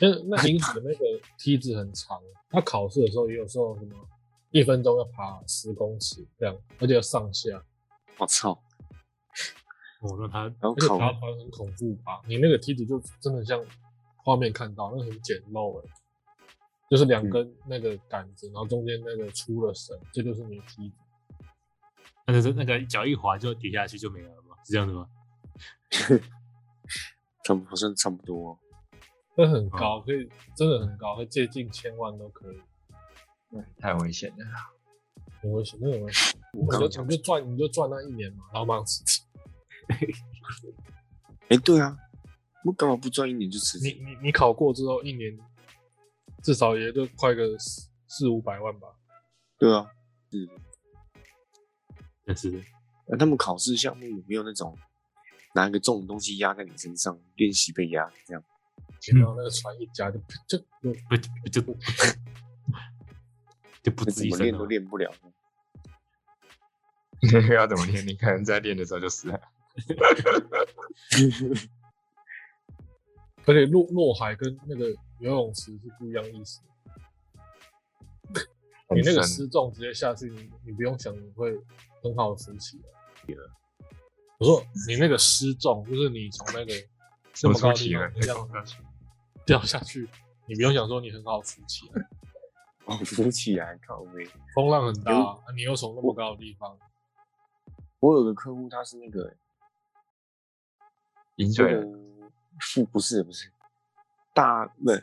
[0.00, 1.04] 那那临时的那个
[1.38, 3.94] 梯子很长，他考试的时候也有时候什么
[4.50, 7.62] 一分钟要爬十公尺这样，而且要上下，
[8.18, 8.52] 我操，
[10.00, 12.22] 哦，那他然后考而且爬船很恐怖吧？
[12.26, 13.62] 你那个梯子就真的像
[14.16, 15.90] 画面看到，那很简陋哎，
[16.90, 20.96] 就是两根那个杆子，然后中间那个出了绳，这就是你的梯子。
[22.26, 24.56] 那就是那个脚一滑就跌下去就没了吗？
[24.64, 25.08] 是这样的吗？
[27.44, 28.58] 差不好像差不多哦，
[29.36, 32.56] 那很高，可以真的很高，会接近千万都可以，
[33.78, 34.36] 太危险了。
[35.42, 36.40] 很危险，那种危险。
[36.56, 39.20] 我刚刚讲你就你就赚你就赚那一年嘛，然后马上辞职。
[41.50, 41.94] 哎，对啊，
[42.64, 44.02] 我干嘛不赚一年就辞职你？
[44.02, 45.38] 你你考过之后，一年
[46.44, 48.86] 至少也就快个四四五百万吧。
[49.58, 49.90] 对啊，
[50.30, 50.52] 是的。
[52.26, 52.62] 但是
[53.08, 54.78] 那他们考试项目有没有那种
[55.54, 58.44] 拿一个重的东西压在你身上练习被压这样？
[59.14, 60.64] 然后那个船一夹就就就
[61.08, 61.16] 不
[61.50, 61.60] 就
[63.82, 64.64] 就不那怎么练都。
[64.64, 65.12] 练不了。
[67.20, 68.06] 那 个要怎么练？
[68.06, 69.40] 你可能在练的时候就死了。
[73.46, 74.86] 而且落落海跟那个
[75.18, 76.60] 游泳池是不一样意思。
[78.94, 81.52] 你那个失重直接下去，你你不用想，你会
[82.02, 82.84] 很好的浮起来。
[84.38, 86.72] 我说你那个失重，就是你从那个
[87.32, 88.66] 这么高的地方这样
[89.46, 90.08] 掉下去，
[90.46, 92.08] 你不用想说你很好浮起来，
[92.84, 94.28] 哦，浮起来靠背。
[94.54, 96.78] 风浪很大，啊你又从那么高的地方，
[98.00, 99.34] 我有个客户，他是那个
[101.36, 101.86] 那饮水个
[102.60, 103.50] 副不是不是
[104.34, 105.02] 大不是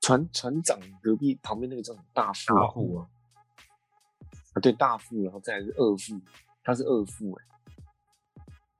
[0.00, 2.54] 船船长隔壁旁边那个叫什么大副
[2.96, 3.06] 啊，
[4.54, 6.20] 啊对大副，然后再来是二副，
[6.64, 7.44] 他是二副哎、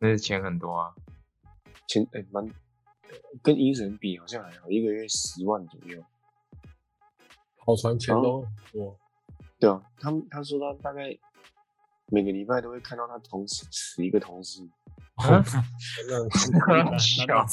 [0.01, 0.93] 那是钱很多啊。
[1.87, 2.49] 钱哎蛮、
[3.43, 6.03] 跟银神比好像还好，一个月十万左右。
[7.59, 8.99] 跑船钱都很多。
[9.61, 11.17] 对啊，他们他说他大概
[12.07, 14.69] 每个礼拜都会看到他同事死一个同事，
[15.15, 15.39] 啊
[16.09, 16.19] 那
[16.67, 17.47] 那那笑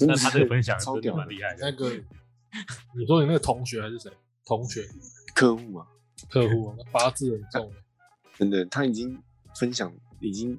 [0.00, 1.70] 那他这个分享真的超屌的蛮厉害的。
[1.70, 1.90] 那个，
[2.98, 4.10] 你说你那个同学还是谁？
[4.44, 4.86] 同学、
[5.34, 5.86] 客户啊，
[6.28, 7.72] 客户啊，那八字很重。
[8.38, 9.22] 真的他已经
[9.56, 10.58] 分享已经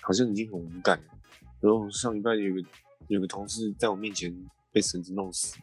[0.00, 1.04] 好像已经很无感了。
[1.60, 2.68] 然后上礼拜有个
[3.08, 4.32] 有个同事在我面前
[4.70, 5.56] 被绳子弄死，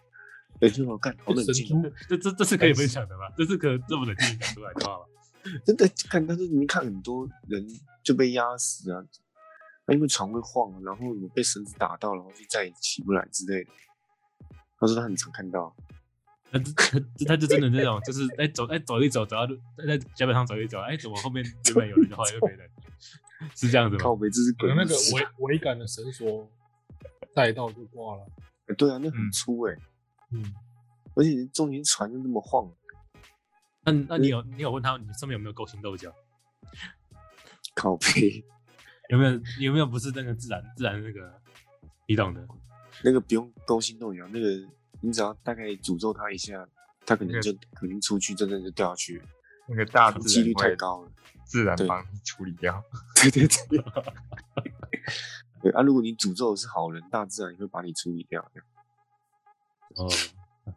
[0.59, 3.29] 哎、就我干好冷静哦， 这这这是可以分享的吗？
[3.37, 5.05] 这是可这么冷静讲出来的话吗？
[5.65, 7.65] 真的看但是你看很多人
[8.01, 9.05] 就被压死啊，
[9.85, 13.71] 那因为床会晃啊，然后你被绳子打到，然后就再也起不来之类的。
[14.79, 15.75] 他说他很常看到，
[16.51, 16.71] 那这
[17.17, 22.69] 这 他就真的那种，就是哎走哎走一走，走到路在甲板上走一走，哎怎么后面原本有人，后来又没人，
[23.55, 24.03] 是这样子吗？
[24.03, 26.49] 靠背这是可能那个鬼故事桅桅杆的绳索
[27.33, 28.25] 带到就挂了。
[28.67, 29.75] 哎对啊，那很嗯粗哎、
[30.31, 30.53] 嗯，
[31.15, 32.71] 而且中间船就那么晃，
[33.85, 36.13] 那那你有你有问他你上面有没有勾心斗角？
[37.75, 38.43] 靠背
[39.09, 41.41] 有没有有没有不是那个自然自然那个
[42.07, 42.47] 你懂的？
[43.03, 44.47] 那个不用勾心斗角，那个
[45.01, 46.67] 你只要大概诅咒他一下，
[47.05, 49.21] 他可能就可能出去真的就掉下去，
[49.67, 51.11] 那个大自几率太高了。
[51.43, 52.83] 自然帮你处理掉。
[53.21, 53.83] 对对对。
[55.61, 58.41] 对啊，如果你诅咒的是好人，大自然也会把你处理掉。
[59.95, 60.09] 哦，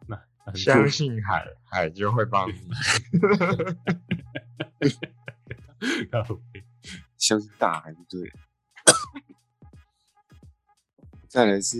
[0.07, 2.53] 那那相信海，海就会帮你。
[7.27, 8.39] 相信大海就对的。
[11.27, 11.77] 再来是，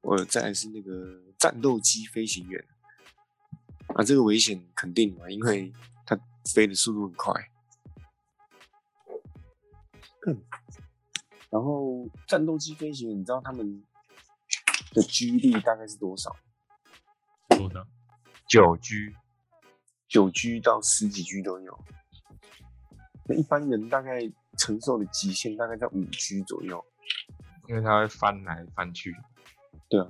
[0.00, 2.64] 我再来是那个战斗机飞行员
[3.96, 5.72] 啊，这个危险肯定嘛，因为
[6.06, 6.16] 它
[6.54, 7.50] 飞的速度很快。
[10.28, 10.40] 嗯，
[11.50, 13.84] 然后战斗机飞行员，你知道他们
[14.92, 16.30] 的 G 力大概是多少？
[17.48, 17.84] 多少？
[18.48, 19.16] 九 G
[20.06, 21.84] 九 G 到十几 G 都有。
[23.28, 24.20] 那一般人大概
[24.56, 26.84] 承受的极限大概在五 G 左右。
[27.68, 29.14] 因为它会翻来翻去。
[29.90, 30.08] 对啊，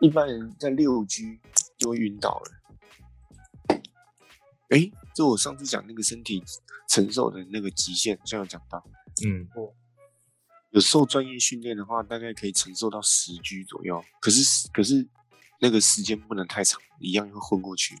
[0.00, 1.38] 一般人在六 G
[1.76, 3.78] 就会晕倒了。
[4.70, 6.42] 哎，就我上次讲那个身体
[6.88, 8.82] 承受的那个极限，好像有讲到，
[9.26, 9.46] 嗯，
[10.70, 14.02] 有受专业训练的话，大概可以承受到十 G 左右。
[14.20, 15.06] 可是可是
[15.60, 17.94] 那个时间不能太长，一样会昏过去。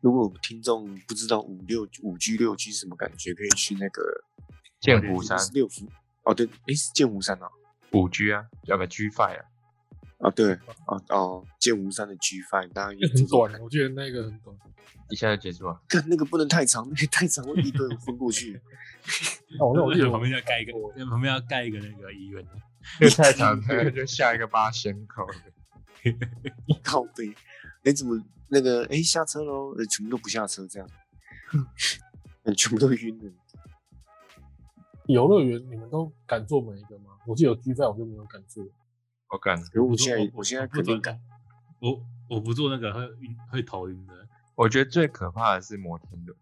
[0.00, 4.02] 如果听众不知道五六五 G 六 G 什么感觉，可以去那个
[4.80, 5.88] 剑湖山六福
[6.24, 7.48] 哦，对，诶，是剑湖山啊，
[7.92, 9.44] 五 G 啊，要不 G Five 啊，
[10.20, 10.52] 啊对，
[10.86, 14.56] 哦哦，剑湖山的 G Five，大家那很短，我觉得那个很短。
[15.10, 15.80] 一下就结束了。
[15.88, 18.60] 看那个不能太长，那个太长会一堆人昏过去。
[19.58, 20.72] 哦，那我记得旁边要盖一个，
[21.06, 22.44] 旁边要盖一个那个医院。
[23.00, 25.26] 那个太长，那个就下一个八仙口。
[26.82, 27.34] 靠背，
[27.84, 29.74] 哎，怎么那个哎下车喽？
[29.76, 30.88] 呃，全部都不下车，这样，
[32.44, 33.32] 嗯，全部都晕了。
[35.06, 37.12] 游乐园你们都敢坐每一个吗？
[37.26, 38.64] 我记得有 G 在，我就没有敢坐。
[39.30, 41.20] 我敢，比如我现在，我现在肯定敢。
[41.80, 44.28] 我我不坐那个会晕会头晕的。
[44.54, 46.36] 我觉得最可怕的是摩天轮，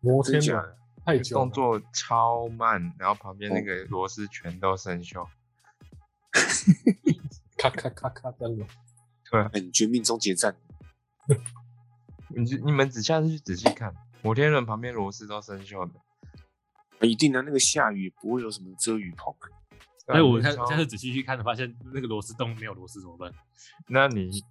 [0.00, 5.26] 摩天轮太久，动作超慢，然后旁边那个螺丝全都生锈，
[7.58, 8.64] 咔咔咔咔这样子。
[9.30, 10.56] 对，很绝命终结战。
[12.28, 17.06] 你你们只下次去仔细看，摩天轮旁边螺丝都生锈的。
[17.06, 19.34] 一定的，那个下雨不会有什么遮雨棚。
[20.06, 23.32] 哎，我下下次仔细去看，发现那个螺丝洞没有螺丝怎么办？
[23.88, 24.44] 那你。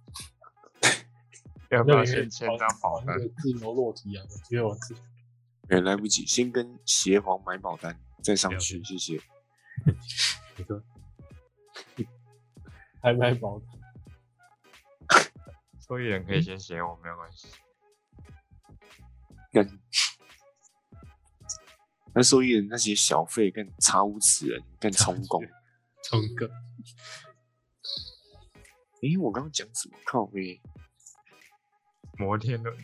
[1.70, 3.14] 要不要先签张保单？
[3.36, 4.24] 自由落体啊！
[4.48, 4.94] 只有自，
[5.68, 9.20] 哎，来不及，先跟协皇买保单，再上去，谢谢。
[10.56, 10.82] 你说，
[13.02, 13.77] 还买保单？
[15.88, 17.48] 受益人可以先写我，没有关系。
[19.50, 19.64] 跟
[22.14, 25.42] 那受益人那些小费更查无此人，更充公，
[26.04, 26.46] 充公。
[29.00, 29.96] 哎，我刚刚讲什么？
[30.04, 30.60] 靠背。
[32.18, 32.76] 摩天轮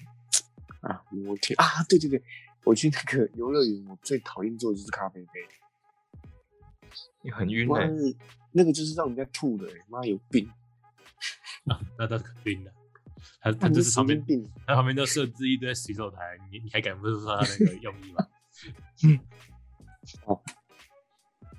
[0.82, 2.22] 啊，摩天啊，对对对，
[2.62, 5.48] 我去那个游乐园，我最讨厌坐的就是咖啡杯，
[7.20, 7.90] 你很晕哎，
[8.52, 10.48] 那个就是让人家吐的，妈有病
[11.66, 12.72] 啊，那他肯定的，
[13.40, 14.24] 他他就是旁边，
[14.66, 18.26] 他旁边都设置一堆洗手台，你你还敢不说他那个用意吗？
[19.04, 19.18] 嗯，
[20.26, 20.40] 哦，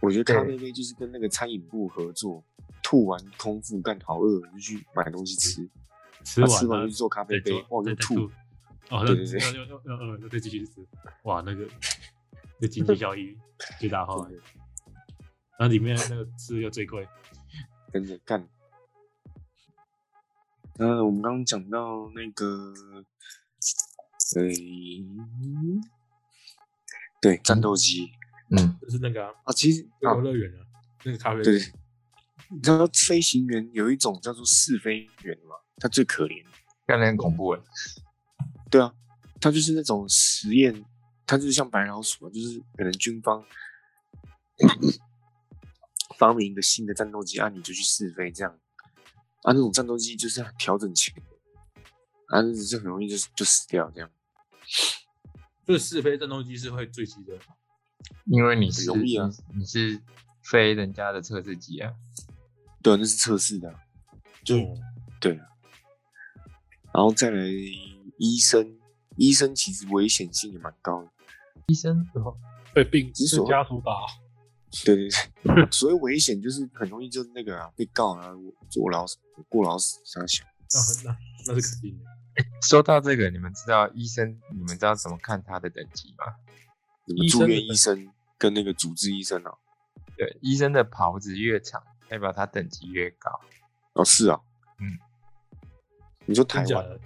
[0.01, 2.43] 我觉得咖啡杯就是跟那个餐饮部合作，
[2.81, 5.69] 吐完空腹干，好饿就去买东西吃。
[6.23, 8.31] 吃完吃完就做咖啡杯，哇，又吐，
[8.89, 10.83] 哦，对对对，又又又又再继续吃，
[11.21, 11.67] 哇，那个
[12.59, 13.37] 那经济效益
[13.79, 14.27] 最大化，
[15.59, 17.07] 那里面那个吃又最贵，
[17.91, 18.43] 跟着干。
[20.77, 22.73] 呃，我们刚刚讲到那个，
[24.35, 24.41] 呃，
[27.21, 28.09] 对，战斗机，
[28.51, 30.59] 嗯，就是那个啊，其实游乐园啊，
[31.05, 31.53] 那个咖啡对，
[32.49, 35.55] 你知道飞行员有一种叫做试飞员吗？
[35.77, 36.43] 他最可怜，
[36.87, 37.61] 看起很恐怖哎。
[38.69, 38.93] 对啊，
[39.39, 40.83] 他就是那种实验，
[41.25, 43.45] 他就是像白老鼠啊，就是可能军方
[46.19, 48.59] 发明一个新的战斗机啊，你就去试飞这样
[49.45, 49.53] 啊。
[49.53, 51.13] 那种战斗机就是调整前，
[52.27, 54.09] 啊，就很容易就就死掉这样。
[55.65, 57.39] 就是试飞战斗机是会坠机的，
[58.25, 60.01] 因为你是容易啊，你是
[60.43, 61.93] 飞人家的测试机啊。
[62.83, 63.73] 对，那是测试的，
[64.43, 64.57] 就
[65.19, 65.39] 对。
[66.93, 67.43] 然后再来
[68.17, 68.77] 医生，
[69.17, 71.09] 医生其实危险性也蛮高的。
[71.67, 72.07] 医生
[72.73, 73.91] 被病被家属打，
[74.83, 75.09] 对对
[75.43, 78.33] 对， 所以危险就是很容易就那个啊被告啊
[78.69, 79.05] 坐牢
[79.47, 80.45] 过劳死这想。
[81.05, 81.17] 那
[81.47, 82.05] 那是肯定的。
[82.61, 86.25] 说到这个，你们知道医生，你们知道怎么看他的等级吗？
[87.05, 89.57] 你们住院医生跟那个主治医生哦。
[90.17, 93.39] 对，医生的袍子越长，代表他等级越高。
[93.93, 94.41] 哦，是啊，
[94.79, 94.99] 嗯。
[96.25, 96.99] 你说台湾？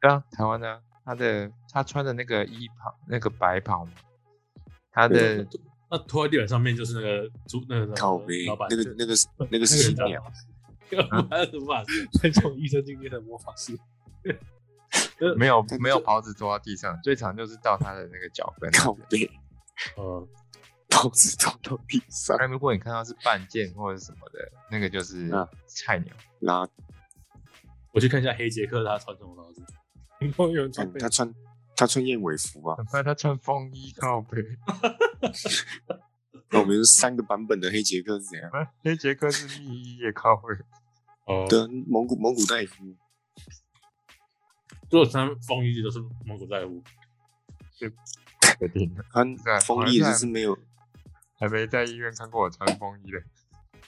[0.00, 3.92] 对啊，台湾的，他的他穿的那个衣袍，那个白袍嘛，
[4.92, 5.44] 他的
[5.90, 9.14] 那拖在地板上面就是那个主那个靠背，那个那个
[9.50, 10.22] 那个是新娘，
[11.52, 13.78] 魔法师，那种医生境界的魔法师，
[15.36, 19.30] 没有没有袍子坐到地上，最长就是到他的那个脚跟靠背，
[19.96, 20.28] 呃，
[20.88, 22.36] 袍子坐到地上。
[22.38, 25.30] 但如果你看到是半件或者什么的，那个就是
[25.66, 26.68] 菜鸟那。
[27.92, 29.62] 我去看一下黑杰克他穿什么帽子。
[30.52, 31.34] 有人穿他穿
[31.74, 34.36] 他穿燕尾服啊，他穿风衣靠背。
[36.50, 38.50] 那我们有三个版本的黑杰克是怎样？
[38.52, 40.54] 啊黑杰克是密衣也靠会。
[41.24, 41.46] 哦，
[41.88, 42.84] 蒙古蒙古大夫，
[44.90, 46.82] 如果穿风衣都是蒙古在乎。
[47.76, 49.20] 确定的，他
[49.52, 50.56] 啊风衣也是没有，
[51.38, 53.22] 还没在医院看过我穿风衣嘞。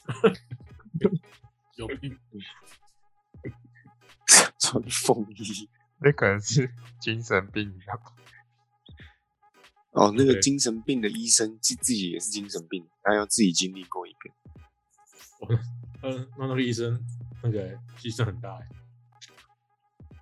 [1.77, 2.19] 有病，
[4.59, 5.69] 穿风衣。
[6.01, 6.71] 那可能是
[7.01, 7.99] 精神病吧。
[9.99, 14.35] 哦，那个精神病的医生自自己也是精神病，他要自己经历过一遍。
[16.03, 17.05] 嗯， 那那个医生
[17.43, 18.69] 那个牺牲很大哎，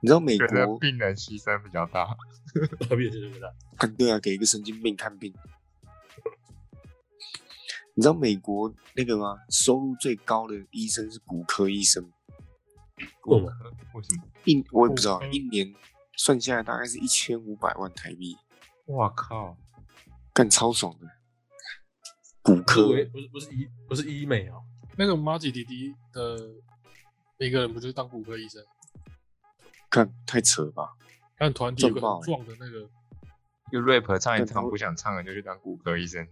[0.00, 0.78] 你知道美国？
[0.78, 2.06] 病人牺牲比较大。
[2.88, 5.30] 特别是这个看 对啊，给一个神经病看病。
[7.94, 9.38] 你知道美国那个吗？
[9.50, 12.02] 收入最高的医生是骨科医生，
[13.24, 13.52] 为什么？
[13.94, 14.22] 为什么？
[14.44, 15.74] 一我也不知道，一年
[16.16, 18.36] 算下来大概是一千五百万台币，
[18.86, 19.56] 哇靠！
[20.36, 21.06] 干超爽的。
[22.42, 24.62] 骨科不是不是医不是医美哦，
[24.98, 26.38] 那个马吉弟弟的
[27.38, 28.62] 一个人不就是当骨科医生？
[29.88, 30.92] 看太扯了吧？
[31.38, 32.86] 看团体壮的那个，
[33.72, 36.28] 就 rap 唱一唱不想唱了，就去当骨科医生。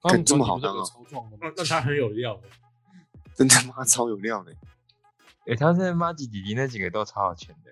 [0.00, 1.52] 他们干这么好当哦超壮的吗那？
[1.54, 2.50] 那他很有料欸。
[3.34, 4.56] 真他妈 超有料的。
[5.48, 7.70] 诶、他在马吉弟弟那几个都超有钱的。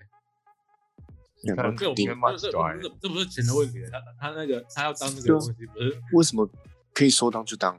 [1.43, 6.49] 你看干这种因为马这这这这不是钱的问题，他他那个他要当那个东西不是为什么
[6.95, 7.79] 可以说当就当？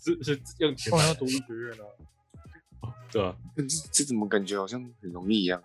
[0.00, 1.84] 是是用钱不然买的要读医学院啊。
[3.10, 3.34] 对啊？
[3.56, 5.62] 这这怎么感觉好像很容易一样？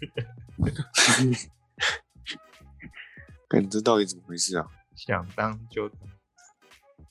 [3.48, 4.66] 感觉到底怎么回事啊？
[4.94, 5.98] 想当就当，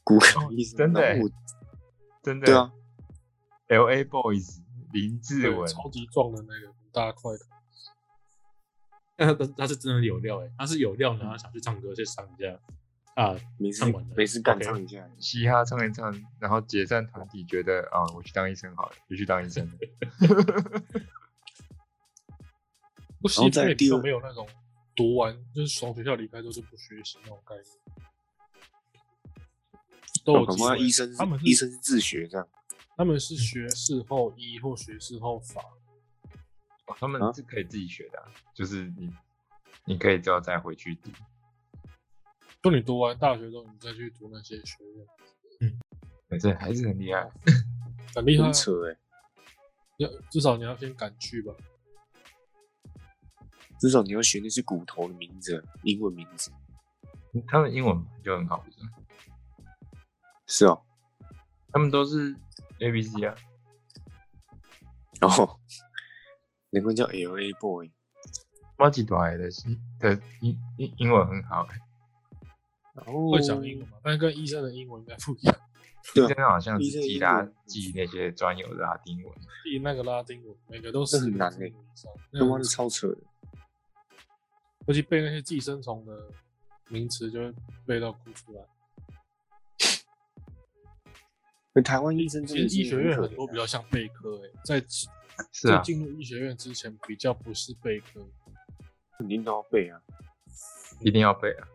[0.04, 1.02] 骨科医生，真的
[2.24, 2.46] 真的。
[2.46, 2.72] 对啊
[3.68, 4.62] ，，L A Boys
[4.94, 7.40] 林志对，文，超级壮的那个，很大块的。
[9.26, 12.60] 但他 他是真的有料哎，他是有料呢，他想去唱歌去唱一下
[13.16, 15.08] 啊，没事没事干唱一下。
[15.20, 19.74] 嘻哈唱一唱，然后解散团体，觉得啊、我去当医生好了，就去当医生了。
[23.22, 24.48] 不，然后西方也比较再第二没有那种
[24.96, 27.66] 读完就是从学校离开之后就不学习那种概念。
[30.26, 32.48] 都有哦，恐机会怕医生他们是医生是自学这样。
[32.96, 35.62] 他们是学士后医或学士后法，
[36.94, 39.12] 哦他们啊是可以自己学的啊、就是你
[39.86, 41.12] 你可以之后再回去读。
[42.62, 44.84] 就你读完大学之后，你再去读那些学
[45.60, 45.80] 院，
[46.30, 47.30] 可是还是很厉害。
[48.16, 48.54] 很厉害啊很。
[48.54, 48.98] 扯哎、
[49.98, 51.54] 要至少你要先敢去吧。
[53.80, 56.52] 至少你要学那些骨头的名字，英文名字。
[57.48, 58.64] 他们英文就很好，
[60.48, 60.82] 是是哦，
[61.74, 62.34] 他们都是
[62.80, 63.36] A B C 啊。
[65.20, 65.60] 然后
[66.74, 67.90] 难怪叫 L A boy。
[68.78, 69.68] 马吉多的是
[70.00, 71.80] 的英英英文很好、欸，
[72.96, 75.56] 然后会讲英文吗，但是跟医生的英文应该不一样。
[76.16, 79.34] 医生好像是记拉记那些专有的拉丁文。
[79.64, 81.72] 记那个拉丁文，每个都是很难的
[82.32, 83.18] 那个超扯的。
[84.88, 86.28] 尤其背那些寄生虫的
[86.90, 87.54] 名词，就会
[87.86, 88.54] 背到哭出
[91.74, 91.82] 来。
[91.82, 94.84] 台湾医生其实医学院很多比较像备科、欸，在
[95.52, 98.26] 是啊，在进入医学院之前，比较不是备科。
[99.18, 100.02] 肯定都要背啊。
[101.02, 101.68] 一定要背啊。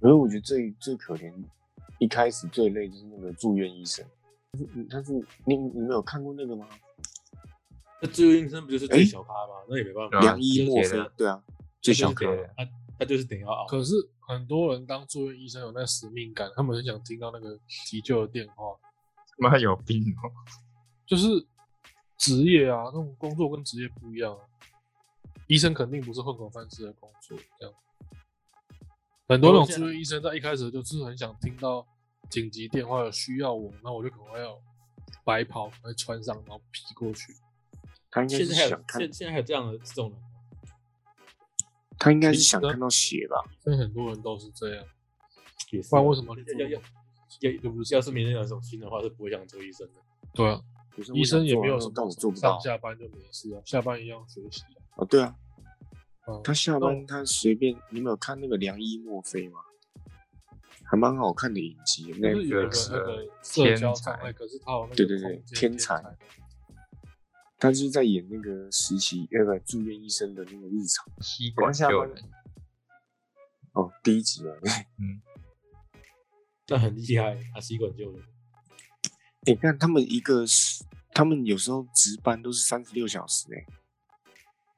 [0.00, 1.32] 可是我觉得最最可怜，
[1.98, 4.06] 一开始最累就是那个住院医生。
[4.52, 5.12] 但是他是
[5.44, 6.66] 你你没有看过那个吗？
[8.00, 9.64] 那住院医生不就是最小咖吗？
[9.68, 11.42] 那也没办法，对啊梁一墨菲理解的，对啊，
[11.80, 12.68] 最小可颗对他
[12.98, 13.66] 他就是得要熬。
[13.66, 13.94] 可是
[14.28, 18.76] 很多人当住院医生有那使命感，他们很想听到那个急救的电话，
[19.38, 20.30] 妈有病哦！
[21.06, 21.46] 就是
[22.18, 24.40] 职业啊，那种工作跟职业不一样啊。
[25.46, 27.74] 医生肯定不是混口饭吃的工作，这样。
[29.28, 31.86] 很多那种住院医生在一开始就是很想听到
[32.28, 34.60] 紧急电话有需要我，那我就赶快要
[35.24, 37.34] 白袍，赶快穿上，然后劈过去。
[38.10, 40.26] 他应该现在还有是想看现，现在还有这样的这种人吗？
[41.98, 43.44] 他应该是想看到血吧？
[43.60, 44.84] 所以很多人都是这样，
[45.70, 46.80] 也不然为什么要要
[47.40, 49.94] 要要不是要是明天有这种心的话，是不会想做医生的。
[50.32, 50.60] 对啊，
[50.96, 52.60] 可是医生也没有什么但我做不到上。
[52.60, 54.80] 下班就没事啊，下班一样学习啊。
[54.96, 55.36] 哦，对啊，
[56.26, 59.60] 嗯他下班他随便，你没有看那个梁一墨菲吗？
[60.88, 66.02] 还蛮好看的影集，那就是有一个个那个社天才交障碍，可是他有那个对对对天才
[67.58, 71.04] 他就是在演那个实习那个住院医生的那个日常。
[71.22, 72.22] 吸管救人，
[73.72, 74.54] 哦，第一集啊，
[75.00, 75.20] 嗯
[76.68, 78.22] 那很厉害，他吸管救人。
[79.46, 80.84] 你看他们一个是
[81.14, 83.64] 他们有时候值班都是三十六小时哎、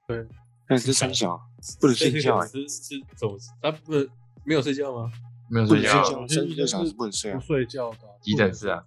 [0.07, 0.27] 对，
[0.69, 1.41] 但是三小
[1.81, 3.39] 不能睡觉哎、是是怎么？
[3.63, 4.09] 他不能
[4.45, 5.11] 没有睡觉吗？
[5.49, 7.47] 没有不能睡觉三十六小时不能睡啊不啊。
[7.47, 8.85] 睡觉的啊急诊室啊，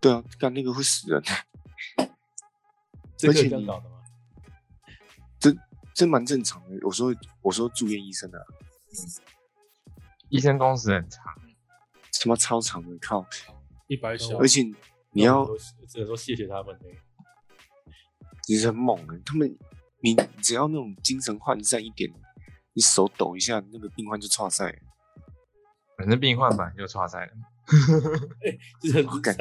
[0.00, 1.22] 对啊，干那个会死人，
[3.16, 3.96] 这个而且你这样搞的吗？
[5.94, 6.78] 这蛮正常的。
[6.86, 8.38] 我说我说住院医生啊，
[10.30, 11.22] 医生工时很长，
[12.12, 13.26] 什么超长的，靠！
[13.92, 14.62] 一百小而且
[15.10, 15.44] 你要
[15.86, 16.86] 只能说谢谢他们呢。
[18.44, 19.54] 其实很猛的，他们
[20.00, 22.10] 你只要那种精神涣散一点，
[22.72, 24.80] 你手抖一下，那个病患就岔赛。
[25.98, 27.32] 反正病患本来就差赛了，
[28.80, 29.36] 就是我感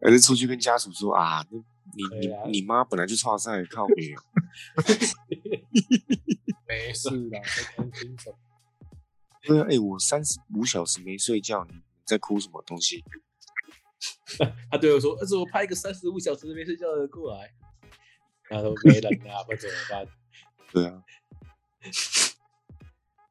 [0.00, 1.58] 而是出去跟家属说啊，那
[1.94, 4.22] 你啊你你妈本来就岔赛，靠北哦。
[6.68, 8.36] 没事啦，在担心什么？
[9.42, 13.04] 对啊，哎、我三十五小时没睡觉，你在哭什么东西？
[14.70, 17.52] 他对我说：“儿子，我拍一个三十五小时没睡觉的人过来。”
[18.48, 20.06] 他说：“没人啊，不然怎么办
[20.72, 21.02] 对啊，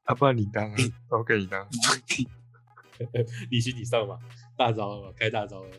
[0.05, 0.75] 啊，不然你当啊，
[1.09, 1.67] 我给你当，？”
[3.51, 4.19] 你去你上吧，
[4.57, 5.69] 大招了嘛，开大招了。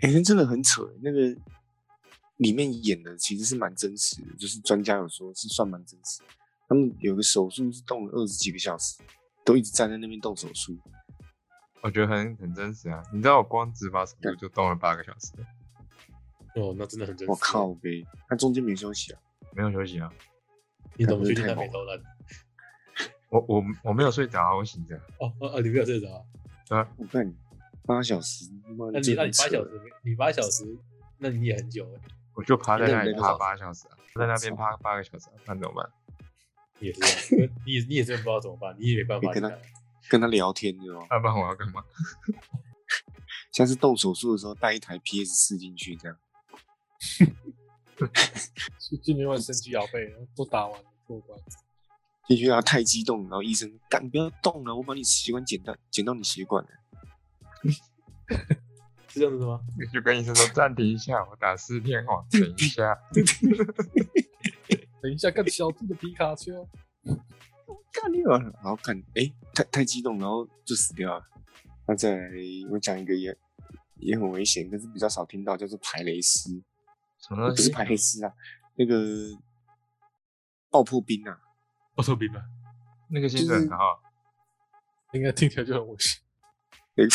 [0.00, 0.88] 哎、那真的很扯。
[1.02, 1.36] 那个
[2.36, 6.22] 里面演的其实是蛮真实的，就是专家有说是算蛮真实。
[6.68, 8.98] 他们有个手术是动了二十几个小时，
[9.44, 10.78] 都一直站在那边动手术。
[11.86, 13.00] 我觉得很很真实啊。
[13.12, 15.32] 你知道我光直发程度就动了八个小时，
[16.56, 17.30] 哦，那真的很真实。
[17.30, 17.72] 我靠！
[17.74, 19.20] 呗，他中间没休息啊。
[19.52, 20.12] 没有休息啊。
[20.96, 22.00] 你怎么确定他太猛没偷懒？
[23.30, 24.96] 我我我没有睡着啊，我醒着。
[25.20, 26.22] 哦哦哦，你没有睡着啊？
[26.68, 27.32] 对啊，我看
[27.84, 28.46] 八小时，
[28.92, 30.76] 那你那你八小时，你八小时，
[31.18, 32.00] 那你也很久哎，
[32.34, 35.88] 我就趴在那里趴八小时啊，在那边趴八个小时、啊，那怎么办？
[36.80, 37.00] 也是
[37.46, 39.58] 啊，你也你也真的不知道怎么办，你也没办法 你跟他讲。
[40.08, 41.06] 跟他聊天，知道吗？
[41.10, 41.82] 要不然我要干嘛？
[43.52, 46.16] 像是动手术的时候带一台 PS 四进去，这样。
[48.78, 51.38] 是今天晚升级摇背，都打完了过关。
[52.28, 56.70] 进去他太激动，然后医生干不要动了，我把你血管剪断剪到你血管了。
[59.08, 59.60] 是这样子的吗？
[59.94, 62.94] 就跟医生说暂停一下，我打四天哦，等一下。
[65.00, 66.68] 等一下，看小智的皮卡丘，
[67.92, 71.24] 干你了，然后看，哎、太太激动，然后就死掉了。
[71.86, 72.30] 那再来，
[72.70, 73.36] 我讲一个也
[73.96, 77.70] 也很危险，但是比较少听到，叫做排雷师，不是什么东西？
[77.70, 78.32] 排雷师啊，
[78.74, 78.96] 那个
[80.70, 81.40] 爆破兵啊，
[81.94, 82.42] 爆破兵吧。
[83.08, 83.98] 那个现在很高啊，
[85.12, 86.20] 应该听起来就很危险。
[86.94, 87.10] 那 个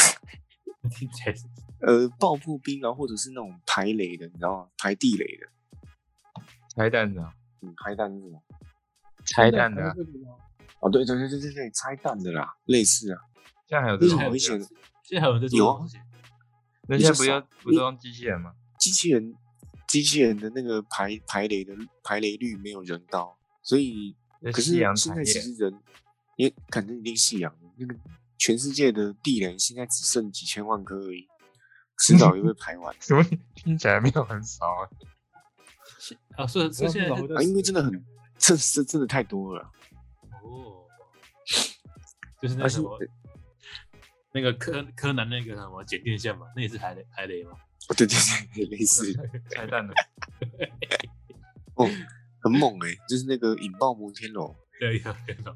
[0.90, 1.46] 听起来是
[1.82, 4.70] 呃爆破兵，然后或者是那种排雷的，你知道吗？
[4.78, 5.48] 排地雷的，
[6.76, 8.42] 排弹的啊，嗯，排弹是什么？
[9.34, 9.84] 拆弹的？
[10.80, 13.20] 哦，对对对对对对，拆弹的啦，类似啊，
[13.68, 14.60] 现在还有这种危险。
[15.04, 15.86] 现在还有这种有啊
[16.88, 18.54] 那现在不要不是用机器人吗？
[18.80, 19.34] 机器人
[19.88, 21.74] 机器人的那个排排雷的
[22.04, 24.16] 排雷率没有人高，所以
[24.52, 25.80] 可是现在其业实人
[26.38, 27.96] 也肯定一定夕阳，那个
[28.38, 31.28] 全世界的地雷现在只剩几千万颗而已，
[32.00, 33.24] 迟早也会排完 怎么
[33.54, 34.90] 听起来没有很少啊？
[36.38, 37.94] 啊，是是现在啊，因为真的很
[38.42, 39.72] 这这真的太多了。
[40.44, 40.84] 哦，
[42.42, 43.00] 就是那什么，
[44.34, 47.52] 那个柯柯南那个什么剪电线嘛，那也是海雷海雷嘛。
[47.88, 48.18] 哦，对对
[48.56, 49.14] 对，类似
[49.52, 49.94] 拆弹的，
[51.76, 51.88] 哦，
[52.42, 55.56] 很猛哎、就是那个引爆摩天楼， 对，有有有。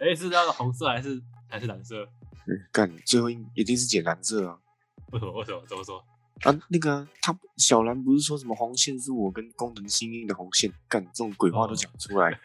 [0.00, 2.04] 哎，是那个红色还是还是蓝色？
[2.46, 4.58] 嗯干最后一一定是剪蓝色啊
[5.12, 6.02] 为什么为什么怎么说？
[6.44, 6.58] 啊！
[6.68, 12.38] 那个啊他小兰不是说什么红线是我跟工藤新一的红线，干这种鬼话都讲出来，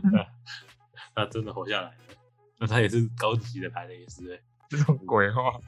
[1.14, 1.94] 他真的活下来了，
[2.58, 4.40] 那他也是高级的排雷师哎。
[4.68, 5.58] 这种鬼话，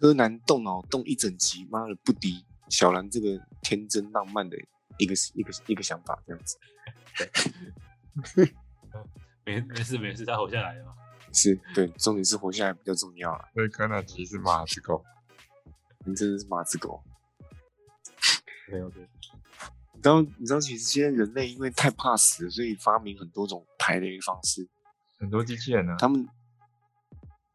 [0.00, 4.56] 柯南动脑动一整集，妈的不敌小兰这个天真浪漫的
[4.98, 6.58] 一个一个一个想法，这样子
[9.44, 10.92] 没没事没事，他活下来了嘛。
[11.32, 13.44] 是对，重点是活下来比较重要啊！
[13.52, 15.04] 所以柯南其实是马子狗。
[16.06, 17.02] 你真的是马子狗。
[18.68, 19.08] OK OK，
[19.94, 24.68] 你知道，你知道，其实现在人类因为太怕死了，所以发明很多种排雷方式。
[25.18, 26.28] 很多机器人呢，他们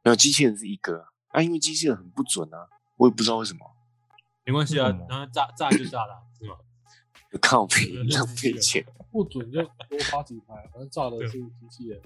[0.03, 3.59] 没有机器人是一个啊，啊，因为机器人很不准啊，我也不知道为什么。
[4.43, 6.55] 没关系啊然后炸炸就炸了，是吗？
[7.39, 12.01] 靠背浪费钱， 不准就多发几排，反正炸的是机器人。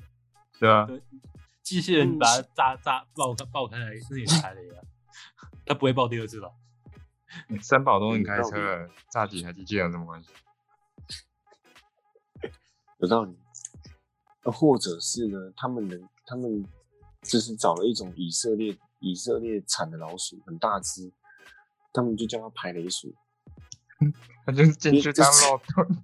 [0.60, 0.88] 对啊，
[1.64, 4.84] 机器人把它炸炸爆开爆开来，那也是排雷啊。
[5.66, 6.50] 他不会爆第二次吧？
[7.62, 10.30] 三宝都能开车了，炸几台机器人有什么关系？
[13.00, 13.38] 有道理。
[14.44, 16.64] 呃或者是呢，他们能，他们
[17.24, 21.12] 就是找了一种以色列以色列产的老鼠，很大只，
[21.92, 23.12] 他们就叫它排雷鼠。
[24.46, 26.04] 他就是进去当就是肉盾。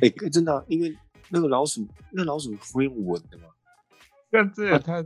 [0.00, 0.96] 哎、真的啊、因为
[1.30, 3.48] 那个老鼠，那老鼠会闻的嘛。
[4.30, 5.04] 但这也太，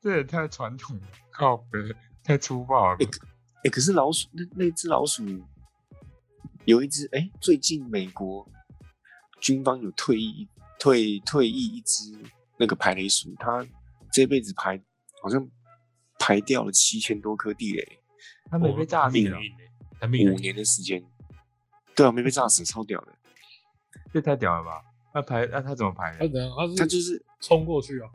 [0.00, 1.78] 这也太传统了，靠北，
[2.22, 3.06] 太粗暴了吧。
[3.64, 5.24] 哎、可是老鼠那那只老鼠
[6.64, 8.48] 有一只，哎、最近美国
[9.40, 10.48] 军方有退役
[10.78, 12.18] 退退役一只
[12.56, 13.66] 那个排雷鼠，它
[14.12, 14.80] 这辈子排
[15.22, 15.46] 好像
[16.18, 17.98] 排掉了七千多颗地雷，
[18.50, 19.38] 它没被炸死了
[20.08, 21.04] 命五年的时间。
[21.94, 23.12] 对啊，没被炸死，超屌的。
[24.12, 24.82] 这太屌了吧？
[25.12, 26.18] 那排那他怎么排的？
[26.18, 26.50] 他怎样？
[26.56, 28.08] 他是它就是冲过去啊，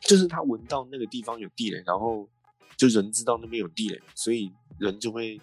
[0.00, 2.28] 就是他闻到那个地方有地雷，然后
[2.76, 5.40] 就人知道那边有地雷，所以人就会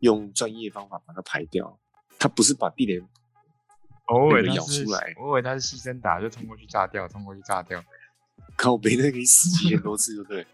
[0.00, 1.78] 用专业方法把它排掉。
[2.18, 2.98] 他不是把地雷，
[4.08, 7.82] 我以为那个咬他是出来，我以为他是牺牲打，就冲过去炸掉，冲过去炸掉。
[8.56, 10.46] 靠北那可以死几千多次，对不对？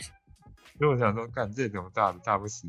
[0.78, 2.18] 所以我想说，干这怎么炸的？
[2.18, 2.68] 炸不死。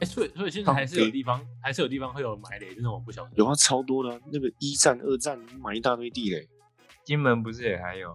[0.00, 3.30] 哎，所以所以现在还是有地方，还是有地方会有埋雷，这种我不晓得。
[3.36, 6.46] 有啊，超多的啊、那个一战、二战埋一大堆地雷，
[7.04, 8.14] 金门不是也还有？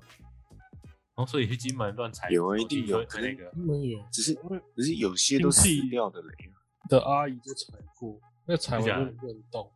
[1.15, 3.51] 然后所以去金门乱踩，有啊一定有可能那个。
[3.55, 6.55] 没有只是因为只是有些都死掉的雷啊。
[6.89, 9.71] 的阿姨就踩过，那踩完不能动，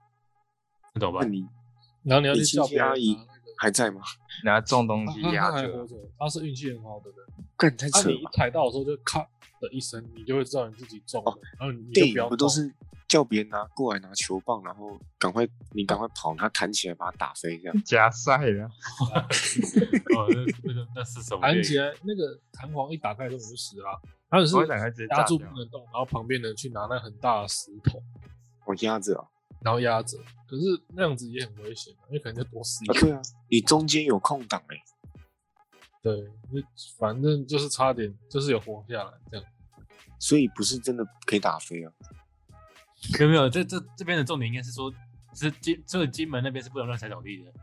[0.94, 1.28] 那怎么办？
[1.28, 1.48] 那你
[2.04, 3.18] 然后你要去叫阿姨
[3.58, 4.02] 还在吗？
[4.46, 5.88] 拿重东西压着，
[6.18, 7.18] 他是运气很好的人。
[7.58, 8.32] 干太他你一扯了吧！
[8.34, 9.20] 踩到的时候就咔
[9.60, 12.72] 的一声，你就会知道你自己中了，哦然后你就不要动不都是
[13.10, 17.76] 叫别人拿过来拿球棒，然后赶快你赶快跑，他弹起来把他打飞这样。
[17.84, 18.66] 加赛了。
[20.16, 21.42] 哦，那那个那是什么？
[21.42, 24.00] 弹起来那个弹簧一打开之后你就死了啊，
[24.30, 28.02] 他只是压住不能动，然后旁边的人去拿那很大的石头，
[28.66, 29.26] 我压着啊，
[29.62, 30.18] 然后压着。
[30.48, 30.64] 可是
[30.96, 33.00] 那样子也很危险，因为可能就多死一啊个。
[33.02, 34.78] 对啊，你中间有空档哎、
[36.04, 36.16] 对，
[36.52, 36.62] 那
[36.98, 39.46] 反正就是差点，就是有活下来这样。
[40.20, 41.92] 所以不是真的可以打飞啊。
[43.20, 44.94] 没有没有，这这这边的重点应该是说，
[45.34, 47.54] 是金这个金门那边是不能乱踩草地的。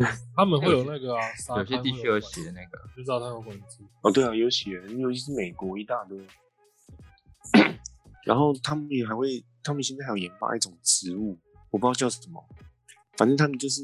[0.34, 3.84] 他们会有那个啊，沙有些地区有写的那个，就知道他有管制。
[4.00, 6.18] 哦，对啊，有写，尤其是美国一大堆。
[8.24, 11.38] 然后他们也还会，他们现在还有研发一种植物，
[11.70, 12.42] 我不知道叫什么，
[13.18, 13.82] 反正他们就是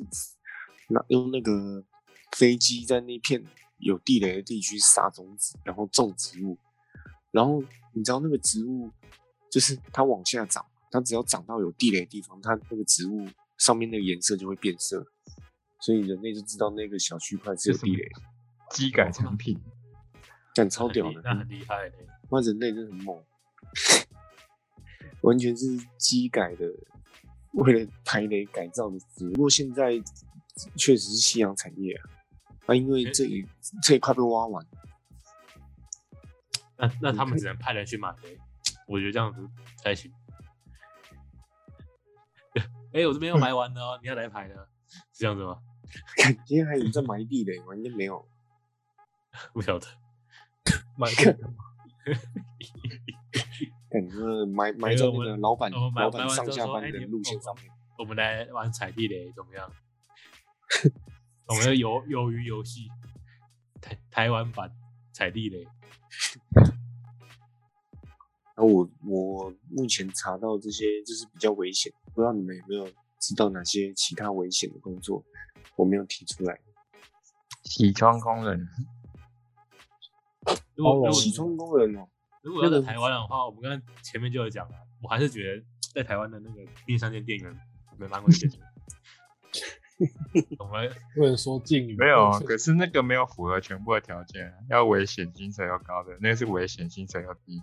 [0.88, 1.84] 拿用那个
[2.32, 3.44] 飞机在那片
[3.78, 6.56] 有地雷的地区撒种子，然后种植物。
[7.30, 7.62] 然后
[7.92, 8.90] 你知道那个植物
[9.56, 13.26] 就是它往下长，它只要长到有地雷的地方，它那个植物
[13.56, 15.02] 上面那个颜色就会变色，
[15.80, 18.06] 所以人类就知道那个小区块是有地雷，
[18.70, 19.58] 机改产品。
[20.54, 21.22] 干超屌的。
[21.24, 21.96] 那很厉害的。
[22.28, 23.24] 哇，人类真的很猛，
[25.24, 25.64] 完全是
[25.96, 26.66] 机改的，
[27.54, 29.32] 为了排雷改造的植物。
[29.32, 29.92] 不过现在
[30.76, 32.04] 确实是夕阳产业啊，
[32.66, 33.42] 啊，因为这一
[33.82, 34.66] 这一块被挖完，
[36.76, 38.38] 那那他们只能派人去买雷，
[38.86, 39.48] 我觉得这样子
[39.82, 40.10] 才行。
[42.92, 44.54] 哎、我这边又埋完的哦，你要来排的，
[45.12, 45.58] 是这样子吗？
[46.16, 47.74] 看今天还有人在埋地雷吗？
[47.76, 48.26] 应该 没有。
[49.52, 49.86] 不晓得。
[50.96, 51.38] 买这个
[53.90, 57.70] 感觉埋埋在那个老板我们埋老板埋完上下班的路线上面。
[57.98, 59.70] 我们来玩踩地雷怎么样？
[61.46, 62.88] 我们的鱿鱿鱼游戏，
[63.80, 64.72] 台台湾版
[65.12, 65.66] 踩地雷。
[68.56, 72.90] 然后我我目前查到这些就是比较危险，不知道你们有没有
[73.20, 75.22] 知道哪些其他危险的工作，
[75.76, 76.58] 我没有提出来。
[77.62, 78.66] 洗窗工人，
[80.74, 82.08] 如果如果洗窗工人哦，
[82.42, 87.54] 如果要在台湾的话，我们刚刚前面就有讲了，我还是觉得在台湾的那个便利商店店员
[87.98, 88.56] 没蛮危险的。
[90.58, 97.60] 我们 不能说敬语，没有啊，可是那个没有符合全部的条件，要危险薪水要高的，那个是危险薪水要低，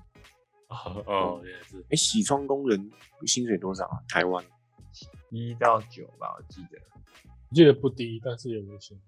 [0.85, 2.91] 哦哦，原来是哎，洗窗工人
[3.25, 3.97] 薪水多少啊？
[4.09, 4.43] 台湾
[5.29, 6.79] 一到九吧，我记得。
[7.49, 8.99] 我记得不低，但是也危险。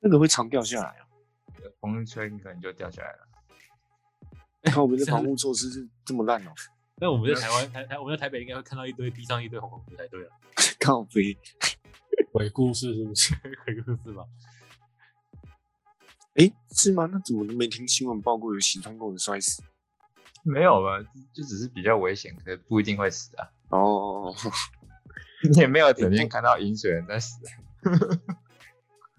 [0.00, 1.06] 那个会常掉下来啊。
[1.80, 3.28] 风吹你可能就掉下来了。
[4.70, 6.52] 看我们的防护措施是这么烂哦，
[7.00, 10.36] 那我们在台湾台台我们在台北应该会看到一堆地上一堆红红的才对啊，
[10.80, 11.36] 靠飞。
[12.32, 13.34] 鬼故事是不是？
[13.64, 14.24] 鬼故事吧？
[16.34, 17.08] 哎，是吗？
[17.10, 19.62] 那怎么没听新闻报过有洗窗工人摔死？
[20.42, 21.00] 没有吧，
[21.32, 23.48] 就只是比较危险，可是不一定会死啊。
[23.70, 24.34] 哦，
[25.42, 27.36] 你 也没有整天看到饮水人在死，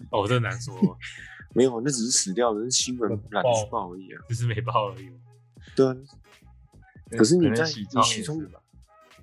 [0.10, 0.76] 哦，这难说，
[1.54, 4.22] 没有，那只是死掉的，是新闻懒得报而已啊。
[4.30, 5.12] 只是没报而已。
[5.76, 5.96] 对啊，
[7.12, 8.62] 可是你在能洗窗你洗窗也是吧？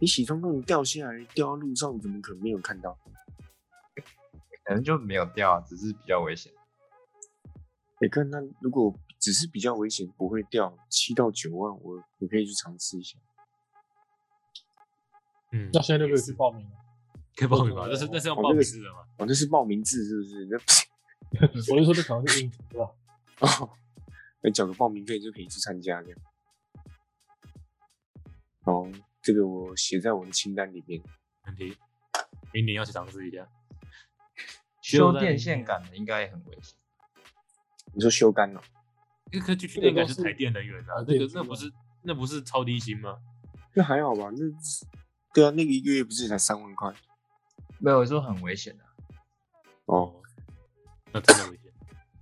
[0.01, 2.96] 你洗窗工人掉下来掉到路上，怎么可能没有看到？
[4.64, 6.53] 可能就没有掉啊，只是比较危险。
[8.01, 13.18] 你看那如果只是比较危险，不会掉七到九万，我你可以去尝试一下。
[15.52, 16.72] 嗯，那现在就可以去报名了。
[17.34, 17.86] 可以报名吗？
[17.88, 18.98] 那是那是要报名制的吗？
[19.18, 20.46] 哦，那是报名制是不是？
[21.40, 22.90] 那不是我就说这可能是应付是吧？
[23.40, 23.70] 哦，
[24.40, 26.18] 那缴个报名费就可以去参加这样。
[28.64, 28.90] 哦，
[29.22, 31.02] 这个我写在我的清单里面。
[31.46, 31.76] 问题，
[32.52, 33.48] 明年要去尝试一下。
[34.82, 36.76] 修电线杆的应该也很危险。
[37.94, 38.62] 你说修杆了？
[39.33, 41.72] 那科技训练应该是台电人员啊，那个那不是
[42.03, 43.16] 那不是超低薪吗？
[43.74, 44.31] 那还好吧？
[44.31, 44.39] 那
[45.35, 46.93] 对啊，那个一个月不是才三万块？
[47.79, 48.85] 没有说很危险的、
[49.87, 50.20] 哦，
[51.12, 51.72] 那真的危险。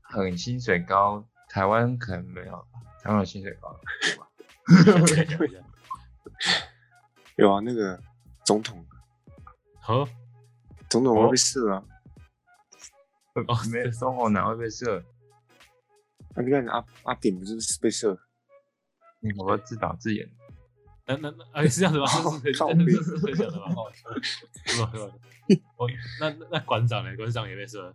[0.03, 2.65] 很薪水高，台湾可能没有吧，
[3.03, 3.79] 台湾有薪水高了
[4.19, 4.29] 吧？
[7.37, 7.99] 有啊，那个
[8.45, 8.85] 总统，
[9.81, 10.07] 好，
[10.91, 11.85] 总统会被射啊！
[13.49, 15.03] 哦没有总统哪会被射？
[16.37, 18.19] 啊，你看阿阿顶不是被射？
[19.21, 20.29] 你不会自导自演？
[21.07, 22.07] 那那那哎是这样子吗？
[22.07, 23.67] 这是可以这是可以讲的吗？
[23.93, 24.05] 是
[24.83, 24.93] 吧？
[24.93, 25.13] 是吧？
[25.77, 25.89] 哦，
[26.21, 27.17] 那那那馆长呢？
[27.17, 27.95] 馆长也被射，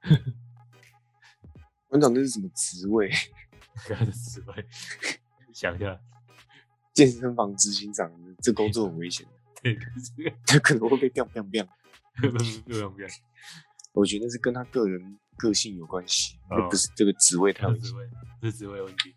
[1.88, 3.10] 馆长那是什么职位？
[3.86, 4.66] 他的职位，
[5.54, 5.98] 想一下，
[6.92, 8.10] 健身房执行长，
[8.42, 9.26] 这工作很危险，
[9.62, 9.78] 对，
[10.16, 11.68] 这个他可能会被用不用，
[13.92, 18.10] 我觉得是跟他个人个性有关系，哦那不是这个职位太危险，他的职位，
[18.40, 19.14] 这是职位问题，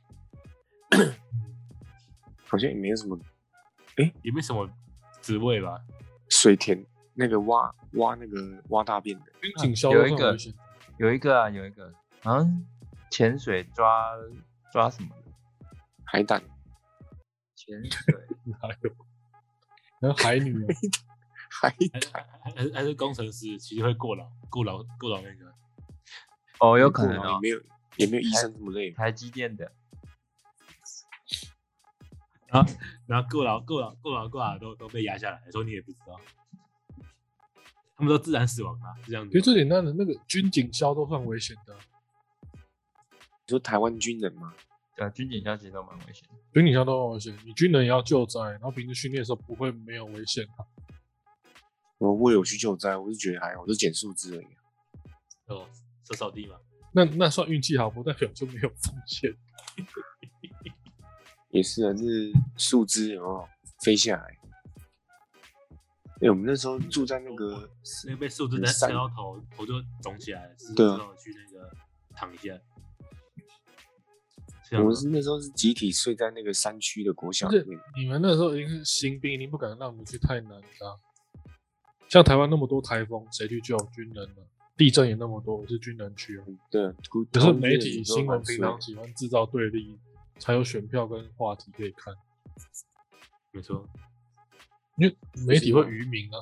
[2.45, 3.19] 好像也没有什么
[4.21, 4.69] 也没什么
[5.21, 5.79] 职位吧？
[6.29, 9.25] 水田那个挖挖那个挖大便的，
[9.91, 10.37] 有一个。
[10.97, 12.65] 有一个啊，有一个好像
[13.09, 14.11] 潜水抓
[14.71, 15.33] 抓什么的，
[16.05, 16.39] 海胆，
[17.55, 18.15] 潜水
[18.45, 18.95] 哪有？
[19.99, 20.67] 然后海女啊，
[21.49, 25.51] 海还还还还是还是工程师，其实会过劳过劳过劳那个，
[26.63, 27.61] 哦，有可能哦，也没有
[27.97, 29.69] 也没有医生这么累，台积电的
[33.05, 36.17] 然后过劳过劳过劳过劳都都被压下来，说你也不知道，
[37.97, 39.31] 他们都自然死亡啊，是这样子。
[39.31, 41.75] 其实最简单的那个军警消都算危险的。
[43.45, 44.53] 你说台湾军人吗？
[44.97, 46.35] 呃军警消其实都蛮危险的。
[46.53, 50.63] 军警消都很危险，你军人也要救灾，然后平时训练的时候不会没有危险啊。
[51.97, 54.47] 我我有去救灾，我是觉得还好，就减数字而已。
[55.47, 55.67] 哦，
[56.03, 56.57] 扫扫地嘛，
[56.93, 59.33] 那那算运气好，不代表就没有风险。
[61.49, 63.47] 也是啊，就是树枝有没有
[63.83, 64.37] 飞下来？
[66.21, 67.69] 哎、我们那时候住在那个
[68.07, 71.69] 那被树枝很山 đánh 到头，头就肿起来了，是对啊之后去那个
[72.15, 72.59] 躺一下。
[74.79, 80.97] 我们是那时候是集体睡在那个山区的国小里面，你们那时候已经是新兵，你不可能让我们去太难的啊。
[82.09, 84.41] 像台湾那么多台风，谁去救军人呢？
[84.75, 86.45] 地震也那么多，是军人去啊。
[86.71, 89.99] 对，估可是媒体新闻平常喜欢制造对立，
[90.39, 92.13] 才有选票跟话题可以看，
[93.51, 93.87] 没错，
[94.97, 95.15] 因为
[95.45, 96.37] 媒体会愚民啊。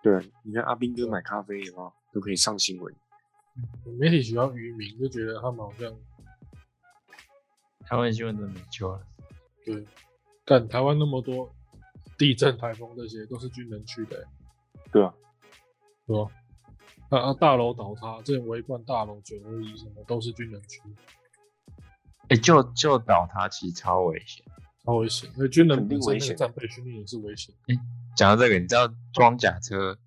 [0.00, 2.94] 对，你看阿兵哥买咖啡有没有都可以上新闻，
[3.98, 5.92] 媒体喜欢愚民，就觉得他们好像
[7.80, 9.04] 台湾新闻真的没救了。
[9.64, 9.84] 对，
[10.44, 11.52] 干台湾那么多
[12.16, 14.28] 地震、台风这些都是军人去的、欸，
[14.92, 15.12] 对吧、
[16.06, 16.22] 对吧？
[16.22, 16.30] 啊
[17.10, 17.34] 啊啊！
[17.34, 20.80] 大楼倒塌，这种围观大楼九二一什么都是军人区，
[22.28, 24.44] 哎、就就倒塌其实超危险。
[24.84, 25.30] 超危险。
[25.36, 27.54] 因为军人肯定本身危险那个战备训练也是危险。
[28.14, 29.98] 讲到这个，你知道装甲车，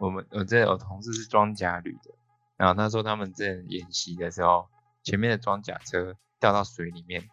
[0.00, 2.10] 我们我这有同事是装甲旅的，
[2.56, 4.66] 然后他说他们在演习的时候，
[5.04, 7.28] 前面的装甲车掉到水里面，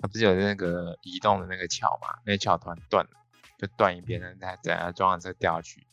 [0.00, 2.18] 它不是有那个移动的那个桥嘛？
[2.24, 3.10] 那个桥突然断了，
[3.58, 5.86] 就断一边了，再再装甲车掉下去。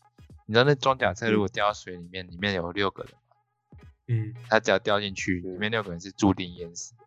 [0.45, 3.13] 你知道那装甲车如果掉到水里面，里面有六个人，
[4.07, 7.03] 嗯，他只要掉进去，里嗯面六个人是注定淹死的，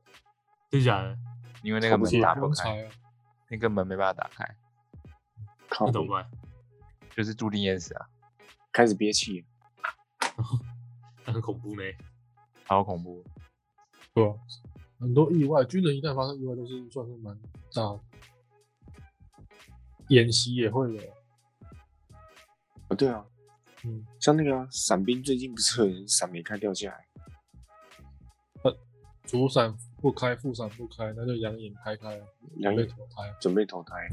[0.71, 1.19] 真假的？
[1.63, 2.93] 因为那个门打不开，不啊，
[3.49, 4.57] 那个门没办法打开，
[5.69, 6.31] 靠那怎么办？
[7.15, 8.09] 就是注定淹死啊，
[8.73, 9.45] 开始憋气，
[11.27, 11.83] 那很恐怖呢。
[12.65, 13.25] 好恐怖。
[14.15, 14.35] 对吧？
[14.99, 17.39] 很多意外，军人一旦发生意外，都是算是蛮
[17.75, 18.01] 大的。
[20.09, 21.03] 演习也会有，
[22.89, 23.27] 哦，对啊，
[23.85, 27.07] 嗯，像那个啊伞兵最近不是有人伞没开掉下来，
[29.25, 32.27] 主伞不开，副伞不开，那就养眼开开啊，
[32.59, 33.35] 两眼投胎。
[33.41, 34.09] 准备投胎，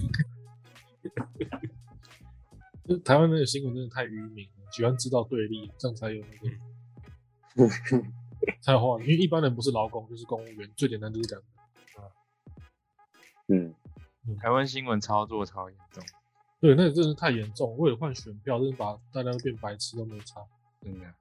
[2.88, 6.26] 就台湾那个新闻真的太愚民了，喜欢制造对立，这样才有
[7.56, 7.70] 那个
[8.62, 9.04] 才有话题。
[9.04, 11.44] 因为一般人不是劳工就是公务员，最简单就是这样。
[13.50, 13.76] 嗯，
[14.42, 16.04] 台湾新闻操作超严重，
[16.64, 20.42] 对，那个真的是太严重，为了换选票，真是把大家都变白痴都没差。
[20.82, 21.14] 真的。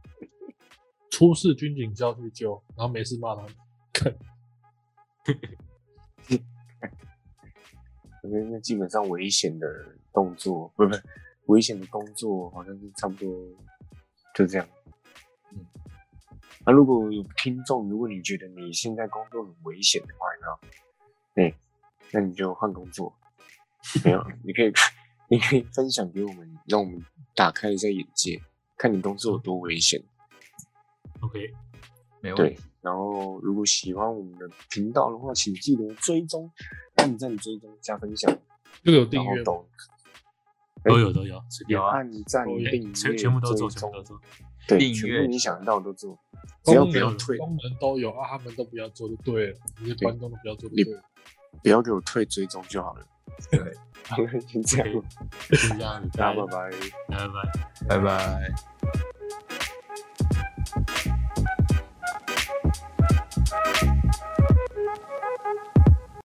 [1.08, 3.54] 出事军警就要去救，然后没事骂他们。
[8.22, 9.66] 我觉得那基本上危险的
[10.12, 10.94] 动作，不不，
[11.46, 13.34] 危险的工作好像是差不多
[14.34, 14.68] 就这样。
[15.52, 15.64] 嗯，
[16.66, 20.26] 那如果有听众，如果你觉得你现在工作很危险的话，
[21.36, 21.54] 那，哎，
[22.12, 23.10] 那你就换工作。
[24.04, 24.72] 没有，你可以，
[25.28, 27.02] 你可以分享给我们，让我们
[27.34, 28.40] 打开一下眼界，
[28.76, 30.02] 看你工作有多危险。
[31.20, 31.50] OK，
[32.20, 36.50] 没问题。，然后如果喜欢我们的频道的话，请记得追踪、
[36.96, 38.36] 按赞、追踪、加分享，
[38.82, 39.66] 这个有订阅都
[40.84, 44.20] 有都有，有啊按赞、订阅、全全部都做，全部都做。
[44.68, 46.18] 对，全部你想到都做，
[46.64, 51.02] 只要不要退，功能都有啊，他们都不要做就对了，这些观众都不要做就对了。
[51.62, 53.06] 不要给我退追踪就好了。
[53.50, 53.60] 对，
[54.08, 56.70] 好了，先这样， OK，先这样子，大 大家拜拜。
[57.08, 57.88] 拜拜。
[57.88, 59.05] 拜拜。